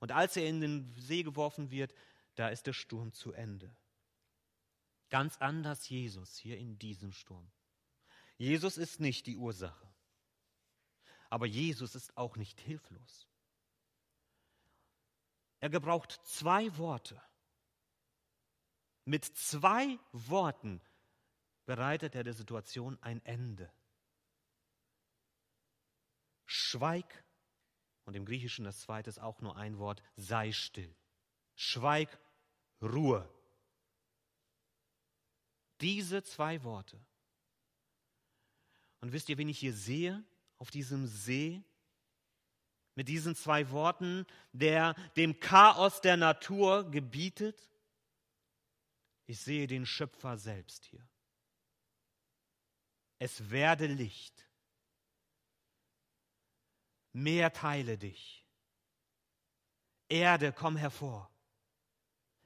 Und 0.00 0.10
als 0.10 0.36
er 0.36 0.46
in 0.46 0.60
den 0.60 0.94
See 0.98 1.22
geworfen 1.22 1.70
wird, 1.70 1.94
da 2.34 2.48
ist 2.48 2.66
der 2.66 2.72
Sturm 2.72 3.12
zu 3.12 3.32
Ende. 3.32 3.74
Ganz 5.10 5.36
anders 5.38 5.88
Jesus 5.88 6.36
hier 6.36 6.58
in 6.58 6.78
diesem 6.78 7.12
Sturm. 7.12 7.50
Jesus 8.36 8.76
ist 8.76 9.00
nicht 9.00 9.26
die 9.26 9.36
Ursache. 9.36 9.85
Aber 11.30 11.46
Jesus 11.46 11.94
ist 11.94 12.16
auch 12.16 12.36
nicht 12.36 12.60
hilflos. 12.60 13.26
Er 15.60 15.70
gebraucht 15.70 16.20
zwei 16.24 16.76
Worte. 16.78 17.20
Mit 19.04 19.24
zwei 19.24 19.98
Worten 20.12 20.80
bereitet 21.64 22.14
er 22.14 22.24
der 22.24 22.34
Situation 22.34 22.98
ein 23.02 23.24
Ende. 23.24 23.72
Schweig, 26.44 27.24
und 28.04 28.14
im 28.14 28.24
Griechischen 28.24 28.64
das 28.64 28.80
zweite 28.80 29.10
ist 29.10 29.18
auch 29.18 29.40
nur 29.40 29.56
ein 29.56 29.78
Wort, 29.78 30.02
sei 30.16 30.52
still. 30.52 30.94
Schweig, 31.56 32.18
Ruhe. 32.80 33.28
Diese 35.80 36.22
zwei 36.22 36.62
Worte. 36.62 37.00
Und 39.00 39.12
wisst 39.12 39.28
ihr, 39.28 39.38
wen 39.38 39.48
ich 39.48 39.58
hier 39.58 39.74
sehe? 39.74 40.24
Auf 40.58 40.70
diesem 40.70 41.06
See 41.06 41.62
mit 42.94 43.08
diesen 43.08 43.36
zwei 43.36 43.70
Worten, 43.70 44.26
der 44.52 44.94
dem 45.16 45.38
Chaos 45.38 46.00
der 46.00 46.16
Natur 46.16 46.90
gebietet? 46.90 47.70
Ich 49.26 49.40
sehe 49.40 49.66
den 49.66 49.86
Schöpfer 49.86 50.38
selbst 50.38 50.84
hier. 50.86 51.06
Es 53.18 53.50
werde 53.50 53.86
Licht. 53.86 54.46
Meer 57.12 57.52
teile 57.52 57.98
dich. 57.98 58.44
Erde, 60.08 60.52
komm 60.52 60.76
hervor. 60.76 61.30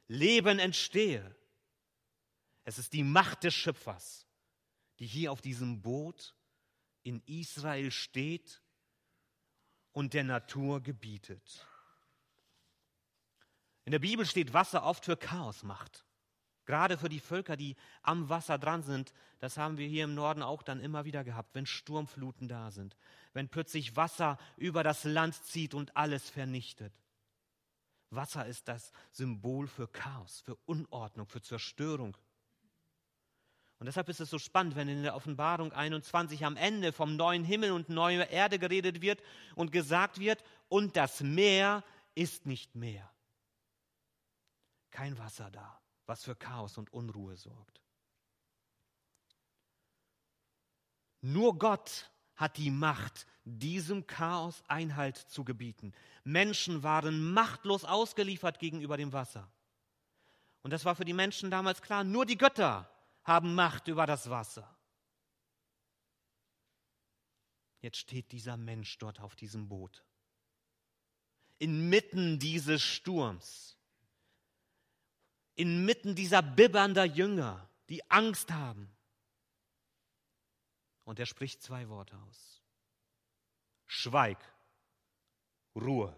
Leben 0.06 0.58
entstehe. 0.58 1.36
Es 2.64 2.78
ist 2.78 2.92
die 2.92 3.02
Macht 3.02 3.44
des 3.44 3.54
Schöpfers, 3.54 4.26
die 4.98 5.06
hier 5.06 5.32
auf 5.32 5.40
diesem 5.40 5.82
Boot 5.82 6.34
in 7.02 7.22
Israel 7.26 7.90
steht 7.90 8.62
und 9.92 10.14
der 10.14 10.24
Natur 10.24 10.82
gebietet. 10.82 11.66
In 13.84 13.92
der 13.92 13.98
Bibel 13.98 14.26
steht 14.26 14.52
Wasser 14.52 14.84
oft 14.84 15.04
für 15.04 15.16
Chaosmacht. 15.16 16.04
Gerade 16.66 16.98
für 16.98 17.08
die 17.08 17.18
Völker, 17.18 17.56
die 17.56 17.74
am 18.02 18.28
Wasser 18.28 18.58
dran 18.58 18.82
sind, 18.82 19.12
das 19.40 19.56
haben 19.56 19.78
wir 19.78 19.88
hier 19.88 20.04
im 20.04 20.14
Norden 20.14 20.42
auch 20.42 20.62
dann 20.62 20.80
immer 20.80 21.04
wieder 21.04 21.24
gehabt, 21.24 21.54
wenn 21.54 21.66
Sturmfluten 21.66 22.46
da 22.46 22.70
sind, 22.70 22.96
wenn 23.32 23.48
plötzlich 23.48 23.96
Wasser 23.96 24.38
über 24.56 24.84
das 24.84 25.02
Land 25.02 25.34
zieht 25.34 25.74
und 25.74 25.96
alles 25.96 26.30
vernichtet. 26.30 26.92
Wasser 28.10 28.46
ist 28.46 28.68
das 28.68 28.92
Symbol 29.10 29.66
für 29.66 29.88
Chaos, 29.88 30.40
für 30.40 30.56
Unordnung, 30.66 31.26
für 31.26 31.42
Zerstörung. 31.42 32.16
Und 33.80 33.86
deshalb 33.86 34.10
ist 34.10 34.20
es 34.20 34.28
so 34.28 34.38
spannend, 34.38 34.76
wenn 34.76 34.88
in 34.88 35.02
der 35.02 35.16
Offenbarung 35.16 35.72
21 35.72 36.44
am 36.44 36.58
Ende 36.58 36.92
vom 36.92 37.16
neuen 37.16 37.44
Himmel 37.44 37.72
und 37.72 37.88
neuer 37.88 38.26
Erde 38.28 38.58
geredet 38.58 39.00
wird 39.00 39.22
und 39.54 39.72
gesagt 39.72 40.20
wird, 40.20 40.44
und 40.68 40.96
das 40.98 41.22
Meer 41.22 41.82
ist 42.14 42.44
nicht 42.44 42.74
mehr. 42.74 43.10
Kein 44.90 45.16
Wasser 45.18 45.50
da, 45.50 45.80
was 46.04 46.22
für 46.22 46.36
Chaos 46.36 46.76
und 46.76 46.92
Unruhe 46.92 47.38
sorgt. 47.38 47.80
Nur 51.22 51.58
Gott 51.58 52.10
hat 52.36 52.58
die 52.58 52.70
Macht, 52.70 53.26
diesem 53.44 54.06
Chaos 54.06 54.62
Einhalt 54.68 55.16
zu 55.16 55.42
gebieten. 55.42 55.94
Menschen 56.22 56.82
waren 56.82 57.32
machtlos 57.32 57.86
ausgeliefert 57.86 58.58
gegenüber 58.58 58.98
dem 58.98 59.14
Wasser. 59.14 59.50
Und 60.60 60.70
das 60.70 60.84
war 60.84 60.94
für 60.96 61.06
die 61.06 61.14
Menschen 61.14 61.50
damals 61.50 61.80
klar, 61.80 62.04
nur 62.04 62.26
die 62.26 62.36
Götter 62.36 62.90
haben 63.24 63.54
Macht 63.54 63.88
über 63.88 64.06
das 64.06 64.30
Wasser. 64.30 64.76
Jetzt 67.80 67.98
steht 67.98 68.30
dieser 68.32 68.56
Mensch 68.56 68.98
dort 68.98 69.20
auf 69.20 69.36
diesem 69.36 69.68
Boot. 69.68 70.04
Inmitten 71.58 72.38
dieses 72.38 72.82
Sturms. 72.82 73.76
Inmitten 75.54 76.14
dieser 76.14 76.42
bibbernder 76.42 77.04
Jünger, 77.04 77.68
die 77.88 78.08
Angst 78.10 78.50
haben. 78.50 78.90
Und 81.04 81.18
er 81.18 81.26
spricht 81.26 81.62
zwei 81.62 81.88
Worte 81.88 82.16
aus. 82.18 82.62
Schweig, 83.86 84.38
Ruhe. 85.74 86.16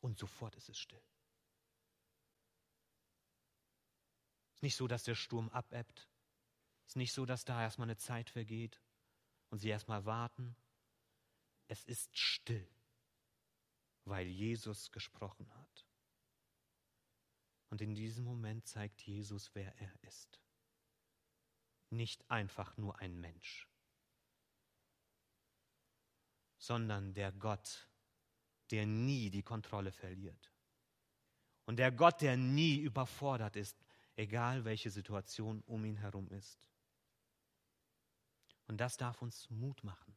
Und 0.00 0.18
sofort 0.18 0.56
ist 0.56 0.68
es 0.68 0.78
still. 0.78 1.02
Es 4.56 4.60
ist 4.60 4.62
nicht 4.62 4.76
so, 4.76 4.88
dass 4.88 5.04
der 5.04 5.14
Sturm 5.14 5.50
abebbt. 5.50 6.08
Es 6.86 6.92
ist 6.92 6.96
nicht 6.96 7.12
so, 7.12 7.26
dass 7.26 7.44
da 7.44 7.60
erstmal 7.60 7.88
eine 7.88 7.98
Zeit 7.98 8.30
vergeht 8.30 8.80
und 9.50 9.58
sie 9.58 9.68
erstmal 9.68 10.06
warten. 10.06 10.56
Es 11.68 11.84
ist 11.84 12.16
still, 12.16 12.66
weil 14.06 14.26
Jesus 14.26 14.90
gesprochen 14.92 15.52
hat. 15.56 15.86
Und 17.68 17.82
in 17.82 17.94
diesem 17.94 18.24
Moment 18.24 18.66
zeigt 18.66 19.02
Jesus, 19.02 19.54
wer 19.54 19.76
er 19.78 19.92
ist. 20.04 20.40
Nicht 21.90 22.30
einfach 22.30 22.78
nur 22.78 22.98
ein 22.98 23.20
Mensch, 23.20 23.68
sondern 26.56 27.12
der 27.12 27.30
Gott, 27.30 27.90
der 28.70 28.86
nie 28.86 29.28
die 29.28 29.42
Kontrolle 29.42 29.92
verliert. 29.92 30.50
Und 31.66 31.76
der 31.76 31.92
Gott, 31.92 32.22
der 32.22 32.38
nie 32.38 32.78
überfordert 32.78 33.56
ist 33.56 33.85
egal 34.16 34.64
welche 34.64 34.90
Situation 34.90 35.62
um 35.66 35.84
ihn 35.84 35.96
herum 35.96 36.28
ist. 36.30 36.68
Und 38.66 38.78
das 38.78 38.96
darf 38.96 39.22
uns 39.22 39.48
Mut 39.50 39.84
machen, 39.84 40.16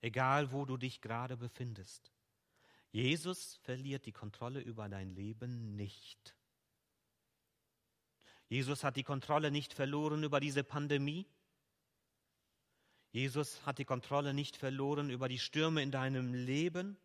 egal 0.00 0.52
wo 0.52 0.64
du 0.64 0.76
dich 0.76 1.00
gerade 1.00 1.36
befindest. 1.36 2.12
Jesus 2.90 3.56
verliert 3.56 4.06
die 4.06 4.12
Kontrolle 4.12 4.60
über 4.60 4.88
dein 4.88 5.14
Leben 5.14 5.76
nicht. 5.76 6.34
Jesus 8.48 8.82
hat 8.82 8.96
die 8.96 9.04
Kontrolle 9.04 9.50
nicht 9.50 9.74
verloren 9.74 10.24
über 10.24 10.40
diese 10.40 10.64
Pandemie. 10.64 11.26
Jesus 13.10 13.64
hat 13.66 13.78
die 13.78 13.84
Kontrolle 13.84 14.32
nicht 14.32 14.56
verloren 14.56 15.10
über 15.10 15.28
die 15.28 15.38
Stürme 15.38 15.82
in 15.82 15.90
deinem 15.90 16.32
Leben. 16.32 16.96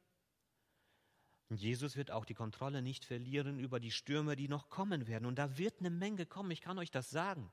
Jesus 1.61 1.95
wird 1.95 2.11
auch 2.11 2.25
die 2.25 2.33
Kontrolle 2.33 2.81
nicht 2.81 3.05
verlieren 3.05 3.59
über 3.59 3.79
die 3.79 3.91
Stürme, 3.91 4.35
die 4.35 4.47
noch 4.47 4.69
kommen 4.69 5.07
werden. 5.07 5.25
Und 5.25 5.35
da 5.37 5.57
wird 5.57 5.79
eine 5.79 5.89
Menge 5.89 6.25
kommen, 6.25 6.51
ich 6.51 6.61
kann 6.61 6.79
euch 6.79 6.91
das 6.91 7.09
sagen. 7.09 7.51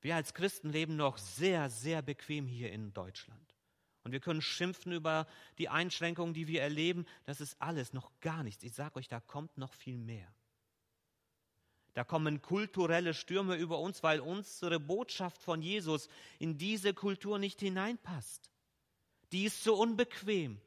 Wir 0.00 0.16
als 0.16 0.34
Christen 0.34 0.70
leben 0.70 0.96
noch 0.96 1.18
sehr, 1.18 1.68
sehr 1.70 2.02
bequem 2.02 2.46
hier 2.46 2.72
in 2.72 2.92
Deutschland. 2.92 3.54
Und 4.04 4.12
wir 4.12 4.20
können 4.20 4.40
schimpfen 4.40 4.92
über 4.92 5.26
die 5.58 5.68
Einschränkungen, 5.68 6.32
die 6.32 6.46
wir 6.46 6.62
erleben. 6.62 7.06
Das 7.24 7.40
ist 7.40 7.60
alles 7.60 7.92
noch 7.92 8.12
gar 8.20 8.44
nichts. 8.44 8.62
Ich 8.62 8.72
sage 8.72 8.96
euch, 8.96 9.08
da 9.08 9.18
kommt 9.18 9.58
noch 9.58 9.74
viel 9.74 9.98
mehr. 9.98 10.32
Da 11.92 12.04
kommen 12.04 12.42
kulturelle 12.42 13.14
Stürme 13.14 13.56
über 13.56 13.78
uns, 13.80 14.02
weil 14.02 14.20
unsere 14.20 14.78
Botschaft 14.78 15.42
von 15.42 15.62
Jesus 15.62 16.08
in 16.38 16.58
diese 16.58 16.94
Kultur 16.94 17.38
nicht 17.38 17.58
hineinpasst. 17.58 18.50
Die 19.32 19.44
ist 19.44 19.64
so 19.64 19.74
unbequem. 19.74 20.60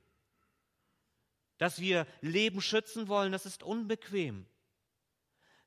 Dass 1.60 1.80
wir 1.80 2.08
Leben 2.22 2.62
schützen 2.62 3.08
wollen, 3.08 3.32
das 3.32 3.46
ist 3.46 3.62
unbequem. 3.62 4.48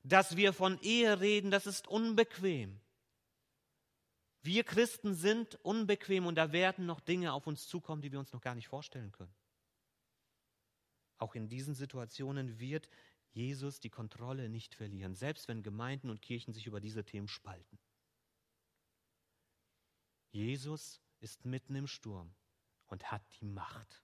Dass 0.02 0.36
wir 0.36 0.52
von 0.52 0.80
Ehe 0.80 1.20
reden, 1.20 1.52
das 1.52 1.68
ist 1.68 1.86
unbequem. 1.86 2.80
Wir 4.42 4.64
Christen 4.64 5.14
sind 5.14 5.54
unbequem 5.62 6.26
und 6.26 6.34
da 6.34 6.50
werden 6.50 6.86
noch 6.86 6.98
Dinge 6.98 7.32
auf 7.32 7.46
uns 7.46 7.68
zukommen, 7.68 8.02
die 8.02 8.10
wir 8.10 8.18
uns 8.18 8.32
noch 8.32 8.40
gar 8.40 8.56
nicht 8.56 8.66
vorstellen 8.66 9.12
können. 9.12 9.34
Auch 11.18 11.36
in 11.36 11.48
diesen 11.48 11.76
Situationen 11.76 12.58
wird 12.58 12.88
Jesus 13.30 13.78
die 13.78 13.90
Kontrolle 13.90 14.48
nicht 14.48 14.74
verlieren, 14.74 15.14
selbst 15.14 15.46
wenn 15.46 15.62
Gemeinden 15.62 16.10
und 16.10 16.20
Kirchen 16.22 16.52
sich 16.52 16.66
über 16.66 16.80
diese 16.80 17.04
Themen 17.04 17.28
spalten. 17.28 17.78
Jesus 20.32 21.00
ist 21.20 21.44
mitten 21.44 21.76
im 21.76 21.86
Sturm 21.86 22.34
und 22.86 23.12
hat 23.12 23.22
die 23.40 23.44
Macht. 23.44 24.02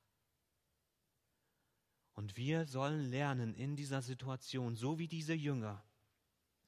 Und 2.19 2.37
wir 2.37 2.67
sollen 2.67 3.13
lernen, 3.13 3.55
in 3.55 3.77
dieser 3.77 4.03
Situation, 4.03 4.75
so 4.75 4.99
wie 4.99 5.07
diese 5.07 5.35
Jünger, 5.35 5.81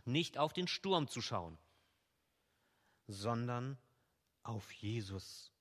nicht 0.04 0.38
auf 0.38 0.52
den 0.52 0.68
Sturm 0.68 1.08
zu 1.08 1.20
schauen, 1.20 1.58
sondern 3.08 3.76
auf 4.44 4.70
Jesus 4.70 5.52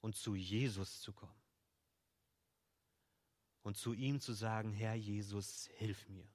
und 0.00 0.16
zu 0.16 0.34
Jesus 0.34 1.02
zu 1.02 1.12
kommen. 1.12 1.42
Und 3.62 3.76
zu 3.76 3.92
ihm 3.92 4.18
zu 4.18 4.32
sagen, 4.32 4.72
Herr 4.72 4.94
Jesus, 4.94 5.68
hilf 5.74 6.08
mir. 6.08 6.26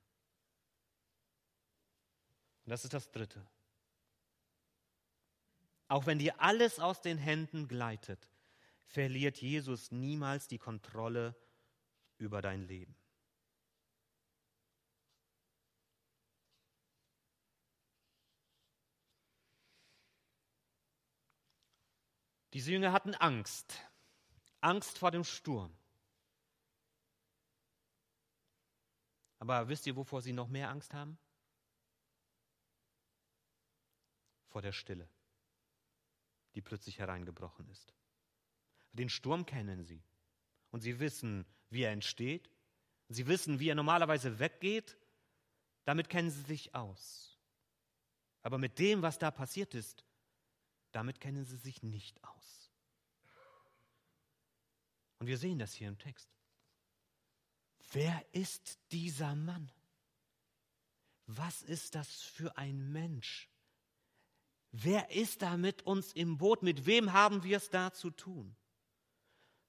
Und 2.64 2.70
das 2.70 2.84
ist 2.84 2.94
das 2.94 3.10
Dritte. 3.10 3.44
Auch 5.88 6.06
wenn 6.06 6.20
dir 6.20 6.40
alles 6.40 6.80
aus 6.80 7.02
den 7.02 7.18
Händen 7.18 7.68
gleitet, 7.68 8.30
verliert 8.86 9.42
Jesus 9.42 9.90
niemals 9.90 10.48
die 10.48 10.60
Kontrolle 10.60 11.36
über 12.20 12.44
dein 12.44 12.68
Leben. 12.68 12.99
Diese 22.54 22.72
Jünger 22.72 22.92
hatten 22.92 23.16
Angst. 23.16 23.80
Angst 24.62 24.98
vor 24.98 25.12
dem 25.12 25.24
Sturm. 25.24 25.74
Aber 29.40 29.70
wisst 29.70 29.88
ihr, 29.88 29.96
wovor 29.96 30.22
sie 30.22 30.34
noch 30.34 30.48
mehr 30.48 30.70
Angst 30.70 30.94
haben? 30.94 31.18
Vor 34.50 34.62
der 34.62 34.74
Stille, 34.74 35.08
die 36.56 36.62
plötzlich 36.62 37.00
hereingebrochen 37.00 37.70
ist. 37.70 37.94
Den 38.94 39.10
Sturm 39.10 39.46
kennen 39.46 39.84
sie. 39.84 40.04
Und 40.72 40.82
sie 40.82 41.00
wissen, 41.00 41.46
wie 41.70 41.84
er 41.84 41.92
entsteht. 41.92 42.50
Sie 43.08 43.28
wissen, 43.28 43.60
wie 43.60 43.70
er 43.70 43.76
normalerweise 43.76 44.40
weggeht. 44.40 44.98
Damit 45.86 46.10
kennen 46.10 46.30
sie 46.32 46.42
sich 46.42 46.76
aus. 46.76 47.38
Aber 48.42 48.58
mit 48.58 48.78
dem, 48.80 49.02
was 49.02 49.18
da 49.18 49.32
passiert 49.32 49.74
ist, 49.74 50.04
damit 50.92 51.20
kennen 51.20 51.46
sie 51.46 51.58
sich 51.58 51.84
nicht 51.84 52.24
aus. 52.24 52.72
Und 55.20 55.28
wir 55.28 55.38
sehen 55.38 55.60
das 55.60 55.74
hier 55.74 55.88
im 55.88 55.98
Text. 55.98 56.30
Wer 57.92 58.24
ist 58.34 58.80
dieser 58.92 59.36
Mann? 59.36 59.72
Was 61.26 61.62
ist 61.62 61.96
das 61.96 62.22
für 62.22 62.58
ein 62.58 62.92
Mensch? 62.92 63.50
Wer 64.72 65.12
ist 65.12 65.42
da 65.42 65.58
mit 65.58 65.82
uns 65.84 66.14
im 66.14 66.38
Boot? 66.38 66.64
Mit 66.64 66.86
wem 66.86 67.14
haben 67.14 67.44
wir 67.44 67.58
es 67.58 67.70
da 67.70 67.92
zu 67.92 68.12
tun? 68.12 68.56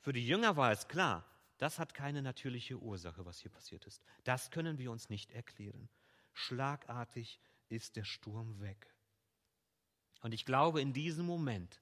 Für 0.00 0.12
die 0.12 0.26
Jünger 0.26 0.56
war 0.56 0.72
es 0.72 0.88
klar, 0.88 1.26
das 1.59 1.78
hat 1.78 1.92
keine 1.94 2.22
natürliche 2.22 2.78
Ursache, 2.78 3.26
was 3.26 3.40
hier 3.40 3.50
passiert 3.50 3.85
ist. 3.87 4.02
Das 4.24 4.50
können 4.50 4.78
wir 4.78 4.90
uns 4.90 5.11
nicht 5.11 5.30
erklären. 5.33 5.90
Schlagartig 6.33 7.38
ist 7.68 7.96
der 7.96 8.04
Sturm 8.04 8.61
weg. 8.61 8.94
Und 10.20 10.33
ich 10.33 10.44
glaube, 10.44 10.80
in 10.80 10.92
diesem 10.92 11.26
Moment 11.26 11.80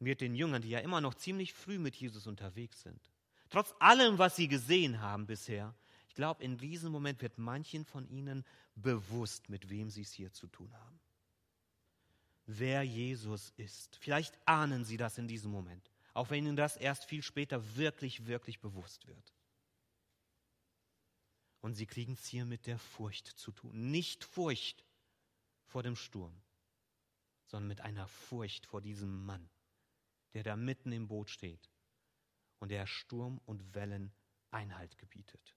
wird 0.00 0.20
den 0.20 0.34
Jüngern, 0.34 0.62
die 0.62 0.70
ja 0.70 0.80
immer 0.80 1.00
noch 1.00 1.14
ziemlich 1.14 1.52
früh 1.52 1.78
mit 1.78 1.94
Jesus 1.96 2.26
unterwegs 2.26 2.82
sind, 2.82 3.00
trotz 3.48 3.74
allem, 3.78 4.18
was 4.18 4.36
sie 4.36 4.48
gesehen 4.48 5.00
haben 5.00 5.26
bisher, 5.26 5.74
ich 6.08 6.14
glaube, 6.14 6.42
in 6.42 6.58
diesem 6.58 6.92
Moment 6.92 7.22
wird 7.22 7.38
manchen 7.38 7.84
von 7.84 8.08
ihnen 8.08 8.44
bewusst, 8.74 9.48
mit 9.48 9.70
wem 9.70 9.90
sie 9.90 10.02
es 10.02 10.12
hier 10.12 10.32
zu 10.32 10.46
tun 10.48 10.72
haben. 10.72 11.00
Wer 12.46 12.82
Jesus 12.82 13.52
ist. 13.56 13.96
Vielleicht 14.00 14.38
ahnen 14.46 14.84
sie 14.84 14.96
das 14.96 15.18
in 15.18 15.28
diesem 15.28 15.50
Moment, 15.50 15.90
auch 16.14 16.30
wenn 16.30 16.46
ihnen 16.46 16.56
das 16.56 16.76
erst 16.76 17.04
viel 17.04 17.22
später 17.22 17.76
wirklich, 17.76 18.26
wirklich 18.26 18.60
bewusst 18.60 19.06
wird. 19.06 19.32
Und 21.60 21.74
sie 21.74 21.86
kriegen 21.86 22.14
es 22.14 22.26
hier 22.26 22.44
mit 22.44 22.66
der 22.66 22.78
Furcht 22.78 23.26
zu 23.26 23.52
tun. 23.52 23.90
Nicht 23.90 24.24
Furcht 24.24 24.84
vor 25.66 25.82
dem 25.82 25.96
Sturm, 25.96 26.32
sondern 27.48 27.68
mit 27.68 27.80
einer 27.80 28.06
Furcht 28.06 28.66
vor 28.66 28.80
diesem 28.80 29.24
Mann, 29.24 29.48
der 30.34 30.44
da 30.44 30.56
mitten 30.56 30.92
im 30.92 31.08
Boot 31.08 31.30
steht 31.30 31.70
und 32.60 32.70
der 32.70 32.86
Sturm 32.86 33.40
und 33.46 33.74
Wellen 33.74 34.12
Einhalt 34.50 34.96
gebietet. 34.98 35.54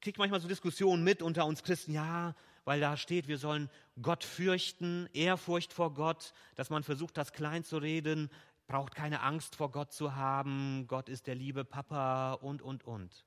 Kriegt 0.00 0.18
manchmal 0.18 0.40
so 0.40 0.48
Diskussionen 0.48 1.02
mit 1.02 1.22
unter 1.22 1.44
uns 1.44 1.62
Christen, 1.62 1.92
ja, 1.92 2.34
weil 2.64 2.80
da 2.80 2.96
steht, 2.96 3.28
wir 3.28 3.38
sollen 3.38 3.68
Gott 4.00 4.24
fürchten, 4.24 5.08
Ehrfurcht 5.12 5.72
vor 5.72 5.92
Gott, 5.94 6.32
dass 6.54 6.70
man 6.70 6.84
versucht, 6.84 7.16
das 7.16 7.32
klein 7.32 7.64
zu 7.64 7.78
reden, 7.78 8.30
braucht 8.66 8.94
keine 8.94 9.22
Angst 9.22 9.56
vor 9.56 9.70
Gott 9.70 9.92
zu 9.92 10.14
haben, 10.14 10.86
Gott 10.86 11.08
ist 11.08 11.26
der 11.26 11.34
liebe 11.34 11.64
Papa 11.64 12.34
und, 12.34 12.62
und, 12.62 12.84
und. 12.84 13.26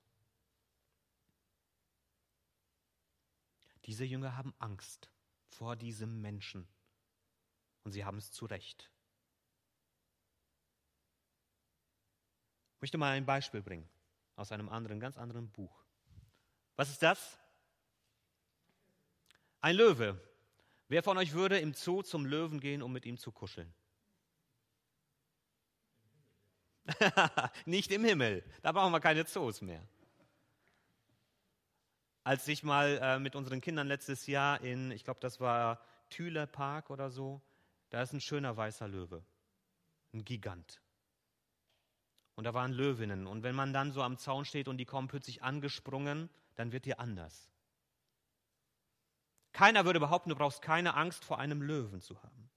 Diese 3.85 4.05
Jünger 4.05 4.37
haben 4.37 4.53
Angst 4.59 5.09
vor 5.49 5.75
diesem 5.75 6.21
Menschen 6.21 6.67
und 7.83 7.91
sie 7.91 8.05
haben 8.05 8.17
es 8.17 8.31
zu 8.31 8.45
Recht. 8.45 8.91
Ich 12.75 12.81
möchte 12.81 12.97
mal 12.97 13.11
ein 13.11 13.25
Beispiel 13.25 13.61
bringen 13.61 13.89
aus 14.35 14.51
einem 14.51 14.69
anderen, 14.69 14.99
ganz 14.99 15.17
anderen 15.17 15.49
Buch. 15.49 15.83
Was 16.75 16.89
ist 16.89 17.03
das? 17.03 17.37
Ein 19.61 19.75
Löwe. 19.75 20.19
Wer 20.87 21.03
von 21.03 21.17
euch 21.17 21.33
würde 21.33 21.59
im 21.59 21.73
Zoo 21.73 22.01
zum 22.01 22.25
Löwen 22.25 22.59
gehen, 22.59 22.81
um 22.81 22.91
mit 22.91 23.05
ihm 23.05 23.17
zu 23.17 23.31
kuscheln? 23.31 23.73
Nicht 27.65 27.91
im 27.91 28.03
Himmel. 28.03 28.43
Da 28.61 28.71
brauchen 28.71 28.91
wir 28.91 28.99
keine 28.99 29.25
Zoos 29.25 29.61
mehr 29.61 29.87
als 32.23 32.47
ich 32.47 32.63
mal 32.63 32.99
äh, 33.01 33.19
mit 33.19 33.35
unseren 33.35 33.61
Kindern 33.61 33.87
letztes 33.87 34.27
Jahr 34.27 34.61
in, 34.61 34.91
ich 34.91 35.03
glaube, 35.03 35.19
das 35.19 35.39
war 35.39 35.83
Thüler 36.09 36.45
Park 36.45 36.89
oder 36.89 37.09
so, 37.09 37.41
da 37.89 38.01
ist 38.01 38.13
ein 38.13 38.21
schöner 38.21 38.55
weißer 38.55 38.87
Löwe, 38.87 39.23
ein 40.13 40.23
Gigant. 40.23 40.81
Und 42.35 42.45
da 42.45 42.53
waren 42.53 42.71
Löwinnen. 42.71 43.27
Und 43.27 43.43
wenn 43.43 43.55
man 43.55 43.73
dann 43.73 43.91
so 43.91 44.01
am 44.01 44.17
Zaun 44.17 44.45
steht 44.45 44.67
und 44.67 44.77
die 44.77 44.85
kommen 44.85 45.07
plötzlich 45.07 45.43
angesprungen, 45.43 46.29
dann 46.55 46.71
wird 46.71 46.85
dir 46.85 46.99
anders. 46.99 47.51
Keiner 49.53 49.85
würde 49.85 49.99
behaupten, 49.99 50.29
du 50.29 50.35
brauchst 50.35 50.61
keine 50.61 50.95
Angst 50.95 51.25
vor 51.25 51.39
einem 51.39 51.61
Löwen 51.61 52.01
zu 52.01 52.21
haben. 52.23 52.49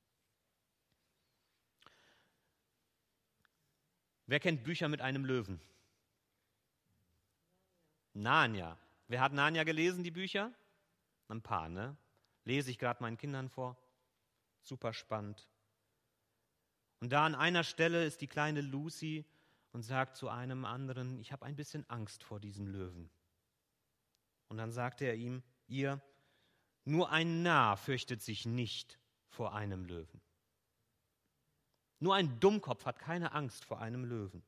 Wer 4.27 4.41
kennt 4.41 4.65
Bücher 4.65 4.89
mit 4.89 5.01
einem 5.01 5.25
Löwen? 5.25 5.61
Narnia. 8.15 8.79
Wer 9.09 9.21
hat 9.21 9.33
Narnia 9.33 9.65
gelesen, 9.65 10.03
die 10.03 10.11
Bücher? 10.11 10.53
Ein 11.29 11.43
paar, 11.43 11.69
ne? 11.69 11.97
Lese 12.45 12.71
ich 12.71 12.79
gerade 12.79 13.03
meinen 13.03 13.17
Kindern 13.17 13.49
vor. 13.49 13.77
Super 14.63 14.93
spannend. 14.93 15.49
Und 17.01 17.11
da 17.11 17.27
an 17.27 17.35
einer 17.35 17.65
Stelle 17.65 18.05
ist 18.05 18.21
die 18.21 18.27
kleine 18.27 18.61
Lucy 18.61 19.27
und 19.73 19.83
sagt 19.83 20.17
zu 20.17 20.29
einem 20.29 20.65
anderen, 20.65 21.19
ich 21.19 21.33
habe 21.33 21.45
ein 21.45 21.57
bisschen 21.57 21.89
Angst 21.91 22.23
vor 22.23 22.41
diesem 22.41 22.67
Löwen. 22.67 23.11
Und 24.49 24.57
dann 24.57 24.73
sagte 24.73 25.05
er 25.05 25.15
ihm, 25.15 25.43
ihr, 25.67 26.01
nur 26.85 27.11
ein 27.11 27.43
Narr 27.43 27.77
fürchtet 27.77 28.23
sich 28.23 28.47
nicht 28.47 28.99
vor 29.29 29.55
einem 29.55 29.85
Löwen. 29.85 30.21
Nur 31.99 32.15
ein 32.15 32.39
Dummkopf 32.41 32.85
hat 32.85 32.99
keine 32.99 33.33
Angst 33.33 33.65
vor 33.65 33.81
einem 33.81 34.05
Löwen. 34.05 34.45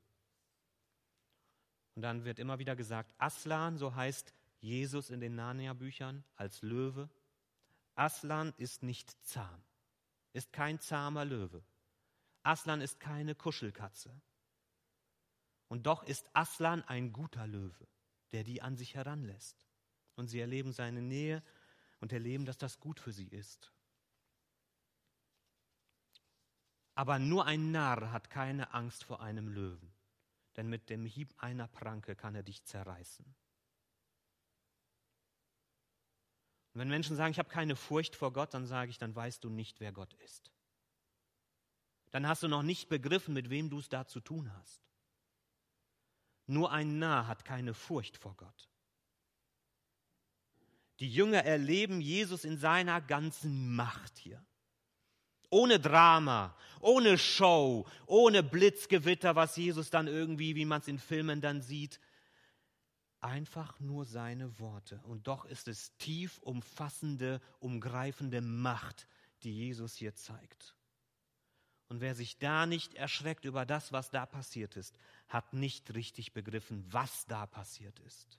Und 1.94 2.02
dann 2.02 2.24
wird 2.24 2.38
immer 2.38 2.58
wieder 2.58 2.76
gesagt, 2.76 3.14
Aslan, 3.18 3.78
so 3.78 3.94
heißt 3.94 4.34
Jesus 4.60 5.10
in 5.10 5.20
den 5.20 5.34
Narnia-Büchern 5.34 6.24
als 6.34 6.62
Löwe. 6.62 7.10
Aslan 7.94 8.52
ist 8.56 8.82
nicht 8.82 9.10
zahm, 9.24 9.62
ist 10.32 10.52
kein 10.52 10.80
zahmer 10.80 11.24
Löwe. 11.24 11.64
Aslan 12.42 12.80
ist 12.80 13.00
keine 13.00 13.34
Kuschelkatze. 13.34 14.20
Und 15.68 15.86
doch 15.86 16.02
ist 16.04 16.30
Aslan 16.32 16.82
ein 16.84 17.12
guter 17.12 17.46
Löwe, 17.46 17.88
der 18.32 18.44
die 18.44 18.62
an 18.62 18.76
sich 18.76 18.94
heranlässt. 18.94 19.66
Und 20.14 20.28
sie 20.28 20.40
erleben 20.40 20.72
seine 20.72 21.02
Nähe 21.02 21.42
und 22.00 22.12
erleben, 22.12 22.44
dass 22.44 22.58
das 22.58 22.78
gut 22.78 23.00
für 23.00 23.12
sie 23.12 23.28
ist. 23.28 23.72
Aber 26.94 27.18
nur 27.18 27.44
ein 27.44 27.72
Narr 27.72 28.10
hat 28.10 28.30
keine 28.30 28.72
Angst 28.72 29.04
vor 29.04 29.20
einem 29.20 29.48
Löwen, 29.48 29.92
denn 30.56 30.68
mit 30.68 30.88
dem 30.88 31.04
Hieb 31.04 31.34
einer 31.36 31.68
Pranke 31.68 32.16
kann 32.16 32.34
er 32.34 32.42
dich 32.42 32.64
zerreißen. 32.64 33.34
Und 36.76 36.80
wenn 36.80 36.88
Menschen 36.90 37.16
sagen, 37.16 37.30
ich 37.30 37.38
habe 37.38 37.48
keine 37.48 37.74
Furcht 37.74 38.14
vor 38.14 38.34
Gott, 38.34 38.52
dann 38.52 38.66
sage 38.66 38.90
ich, 38.90 38.98
dann 38.98 39.16
weißt 39.16 39.42
du 39.42 39.48
nicht, 39.48 39.80
wer 39.80 39.92
Gott 39.92 40.12
ist. 40.26 40.52
Dann 42.10 42.28
hast 42.28 42.42
du 42.42 42.48
noch 42.48 42.62
nicht 42.62 42.90
begriffen, 42.90 43.32
mit 43.32 43.48
wem 43.48 43.70
du 43.70 43.78
es 43.78 43.88
da 43.88 44.06
zu 44.06 44.20
tun 44.20 44.52
hast. 44.58 44.82
Nur 46.46 46.70
ein 46.70 46.98
Narr 46.98 47.28
hat 47.28 47.46
keine 47.46 47.72
Furcht 47.72 48.18
vor 48.18 48.34
Gott. 48.36 48.68
Die 51.00 51.10
Jünger 51.10 51.44
erleben 51.44 52.02
Jesus 52.02 52.44
in 52.44 52.58
seiner 52.58 53.00
ganzen 53.00 53.74
Macht 53.74 54.18
hier. 54.18 54.44
Ohne 55.48 55.80
Drama, 55.80 56.54
ohne 56.80 57.16
Show, 57.16 57.86
ohne 58.04 58.42
Blitzgewitter, 58.42 59.34
was 59.34 59.56
Jesus 59.56 59.88
dann 59.88 60.08
irgendwie, 60.08 60.54
wie 60.56 60.66
man 60.66 60.82
es 60.82 60.88
in 60.88 60.98
Filmen 60.98 61.40
dann 61.40 61.62
sieht, 61.62 62.00
einfach 63.26 63.78
nur 63.80 64.04
seine 64.04 64.58
Worte. 64.60 65.00
Und 65.02 65.26
doch 65.26 65.44
ist 65.44 65.66
es 65.66 65.96
tief 65.98 66.38
umfassende, 66.38 67.40
umgreifende 67.58 68.40
Macht, 68.40 69.08
die 69.42 69.52
Jesus 69.52 69.96
hier 69.96 70.14
zeigt. 70.14 70.76
Und 71.88 72.00
wer 72.00 72.14
sich 72.14 72.38
da 72.38 72.66
nicht 72.66 72.94
erschreckt 72.94 73.44
über 73.44 73.66
das, 73.66 73.92
was 73.92 74.10
da 74.10 74.26
passiert 74.26 74.76
ist, 74.76 74.96
hat 75.28 75.52
nicht 75.52 75.92
richtig 75.94 76.32
begriffen, 76.32 76.84
was 76.92 77.26
da 77.26 77.46
passiert 77.46 77.98
ist. 78.00 78.38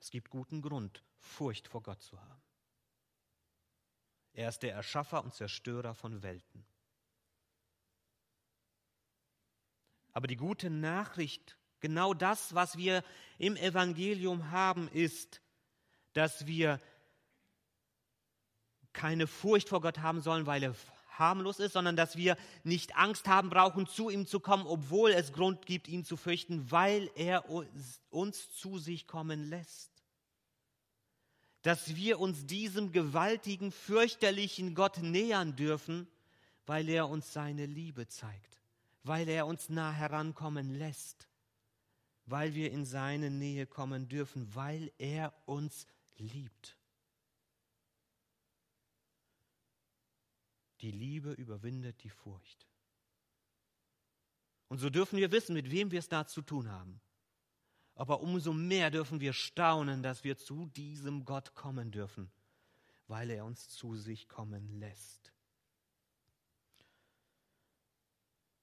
Es 0.00 0.10
gibt 0.10 0.30
guten 0.30 0.62
Grund, 0.62 1.02
Furcht 1.16 1.66
vor 1.66 1.82
Gott 1.82 2.00
zu 2.02 2.20
haben. 2.20 2.42
Er 4.32 4.48
ist 4.48 4.60
der 4.60 4.72
Erschaffer 4.72 5.24
und 5.24 5.34
Zerstörer 5.34 5.94
von 5.94 6.22
Welten. 6.22 6.64
Aber 10.12 10.28
die 10.28 10.36
gute 10.36 10.70
Nachricht 10.70 11.58
Genau 11.80 12.14
das, 12.14 12.54
was 12.54 12.76
wir 12.76 13.04
im 13.38 13.56
Evangelium 13.56 14.50
haben, 14.50 14.88
ist, 14.88 15.40
dass 16.12 16.46
wir 16.46 16.80
keine 18.92 19.26
Furcht 19.28 19.68
vor 19.68 19.80
Gott 19.80 19.98
haben 19.98 20.20
sollen, 20.20 20.46
weil 20.46 20.62
er 20.64 20.74
harmlos 21.10 21.60
ist, 21.60 21.72
sondern 21.72 21.96
dass 21.96 22.16
wir 22.16 22.36
nicht 22.64 22.96
Angst 22.96 23.28
haben 23.28 23.50
brauchen, 23.50 23.86
zu 23.86 24.10
ihm 24.10 24.26
zu 24.26 24.40
kommen, 24.40 24.66
obwohl 24.66 25.10
es 25.10 25.32
Grund 25.32 25.66
gibt, 25.66 25.88
ihn 25.88 26.04
zu 26.04 26.16
fürchten, 26.16 26.70
weil 26.70 27.10
er 27.14 27.44
uns 28.10 28.52
zu 28.52 28.78
sich 28.78 29.06
kommen 29.06 29.48
lässt. 29.48 29.90
Dass 31.62 31.96
wir 31.96 32.18
uns 32.20 32.46
diesem 32.46 32.92
gewaltigen, 32.92 33.72
fürchterlichen 33.72 34.74
Gott 34.74 34.98
nähern 34.98 35.56
dürfen, 35.56 36.08
weil 36.66 36.88
er 36.88 37.08
uns 37.08 37.32
seine 37.32 37.66
Liebe 37.66 38.06
zeigt, 38.08 38.60
weil 39.02 39.28
er 39.28 39.46
uns 39.46 39.68
nah 39.68 39.92
herankommen 39.92 40.74
lässt 40.74 41.28
weil 42.30 42.54
wir 42.54 42.70
in 42.70 42.84
seine 42.84 43.30
Nähe 43.30 43.66
kommen 43.66 44.08
dürfen, 44.08 44.54
weil 44.54 44.92
er 44.98 45.32
uns 45.46 45.86
liebt. 46.16 46.76
Die 50.80 50.90
Liebe 50.90 51.32
überwindet 51.32 52.02
die 52.02 52.10
Furcht. 52.10 52.66
Und 54.68 54.78
so 54.78 54.90
dürfen 54.90 55.18
wir 55.18 55.32
wissen, 55.32 55.54
mit 55.54 55.70
wem 55.70 55.90
wir 55.90 55.98
es 55.98 56.08
da 56.08 56.26
zu 56.26 56.42
tun 56.42 56.70
haben. 56.70 57.00
Aber 57.94 58.20
umso 58.20 58.52
mehr 58.52 58.90
dürfen 58.90 59.18
wir 59.20 59.32
staunen, 59.32 60.02
dass 60.02 60.22
wir 60.22 60.36
zu 60.36 60.66
diesem 60.66 61.24
Gott 61.24 61.54
kommen 61.54 61.90
dürfen, 61.90 62.30
weil 63.08 63.30
er 63.30 63.44
uns 63.44 63.68
zu 63.70 63.96
sich 63.96 64.28
kommen 64.28 64.68
lässt. 64.78 65.32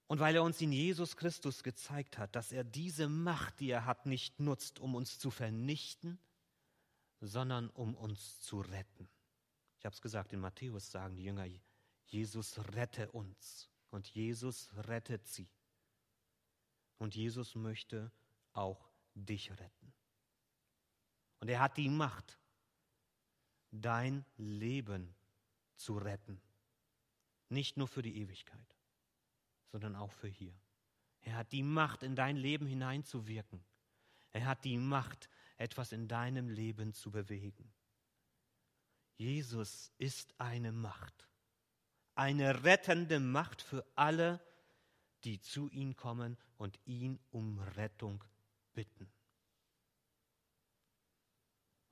Und 0.08 0.20
weil 0.20 0.36
er 0.36 0.44
uns 0.44 0.62
in 0.62 0.72
Jesus 0.72 1.18
Christus 1.18 1.64
gezeigt 1.64 2.18
hat, 2.18 2.36
dass 2.36 2.52
er 2.52 2.64
diese 2.64 3.08
Macht, 3.08 3.60
die 3.60 3.72
er 3.72 3.86
hat, 3.86 4.06
nicht 4.06 4.40
nutzt, 4.40 4.80
um 4.80 4.94
uns 4.94 5.18
zu 5.18 5.32
vernichten, 5.32 6.20
sondern 7.22 7.70
um 7.72 7.96
uns 7.96 8.40
zu 8.40 8.62
retten. 8.62 9.10
Ich 9.80 9.86
habe 9.86 9.96
es 9.96 10.02
gesagt, 10.02 10.32
in 10.34 10.40
Matthäus 10.40 10.92
sagen 10.92 11.16
die 11.16 11.24
Jünger, 11.24 11.48
Jesus 12.06 12.60
rette 12.76 13.12
uns 13.12 13.70
und 13.90 14.08
Jesus 14.08 14.70
rettet 14.76 15.28
sie. 15.28 15.50
Und 16.98 17.16
Jesus 17.16 17.56
möchte 17.56 18.12
auch 18.54 18.90
dich 19.16 19.52
retten. 19.52 19.94
Und 21.40 21.50
er 21.50 21.60
hat 21.60 21.78
die 21.78 21.90
Macht, 21.90 22.40
dein 23.72 24.24
Leben 24.38 25.14
zu 25.76 25.98
retten, 25.98 26.40
nicht 27.50 27.76
nur 27.76 27.88
für 27.88 28.02
die 28.02 28.18
Ewigkeit 28.20 28.75
sondern 29.72 29.96
auch 29.96 30.12
für 30.12 30.28
hier. 30.28 30.54
Er 31.22 31.36
hat 31.36 31.52
die 31.52 31.64
Macht, 31.64 32.04
in 32.04 32.16
dein 32.16 32.38
Leben 32.38 32.68
hineinzuwirken. 32.68 33.64
Er 34.32 34.46
hat 34.46 34.64
die 34.64 34.78
Macht, 34.78 35.30
etwas 35.58 35.92
in 35.92 36.08
deinem 36.08 36.50
Leben 36.50 36.94
zu 36.94 37.12
bewegen. 37.12 37.72
Jesus 39.18 39.92
ist 39.98 40.40
eine 40.40 40.72
Macht, 40.72 41.28
eine 42.16 42.64
rettende 42.64 43.20
Macht 43.20 43.62
für 43.62 43.86
alle, 43.96 44.42
die 45.24 45.40
zu 45.40 45.70
ihm 45.70 45.96
kommen 45.96 46.38
und 46.58 46.80
ihn 46.86 47.18
um 47.32 47.60
Rettung 47.60 48.24
bitten. 48.74 49.10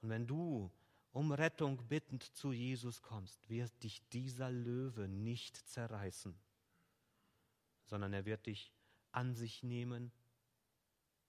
Und 0.02 0.10
wenn 0.10 0.28
du 0.28 0.70
um 1.14 1.32
Rettung 1.32 1.78
bittend 1.88 2.24
zu 2.36 2.52
Jesus 2.52 3.02
kommst, 3.02 3.50
wird 3.50 3.84
dich 3.84 4.08
dieser 4.10 4.52
Löwe 4.52 5.08
nicht 5.08 5.56
zerreißen 5.70 6.36
sondern 7.94 8.12
er 8.12 8.26
wird 8.26 8.48
dich 8.48 8.74
an 9.12 9.36
sich 9.36 9.62
nehmen 9.62 10.12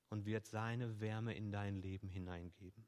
und 0.08 0.24
wird 0.24 0.46
seine 0.46 0.98
Wärme 0.98 1.34
in 1.34 1.52
dein 1.52 1.76
Leben 1.76 2.08
hineingeben. 2.08 2.86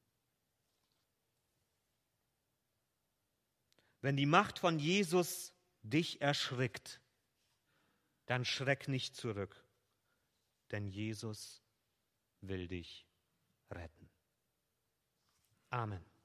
Wenn 4.00 4.16
die 4.16 4.24
Macht 4.24 4.58
von 4.58 4.78
Jesus 4.78 5.52
dich 5.82 6.22
erschrickt, 6.22 7.02
dann 8.24 8.46
schreck 8.46 8.88
nicht 8.88 9.14
zurück, 9.14 9.62
denn 10.70 10.86
Jesus 10.86 11.62
will 12.40 12.68
dich 12.68 13.06
retten. 13.70 14.08
Amen. 15.68 16.15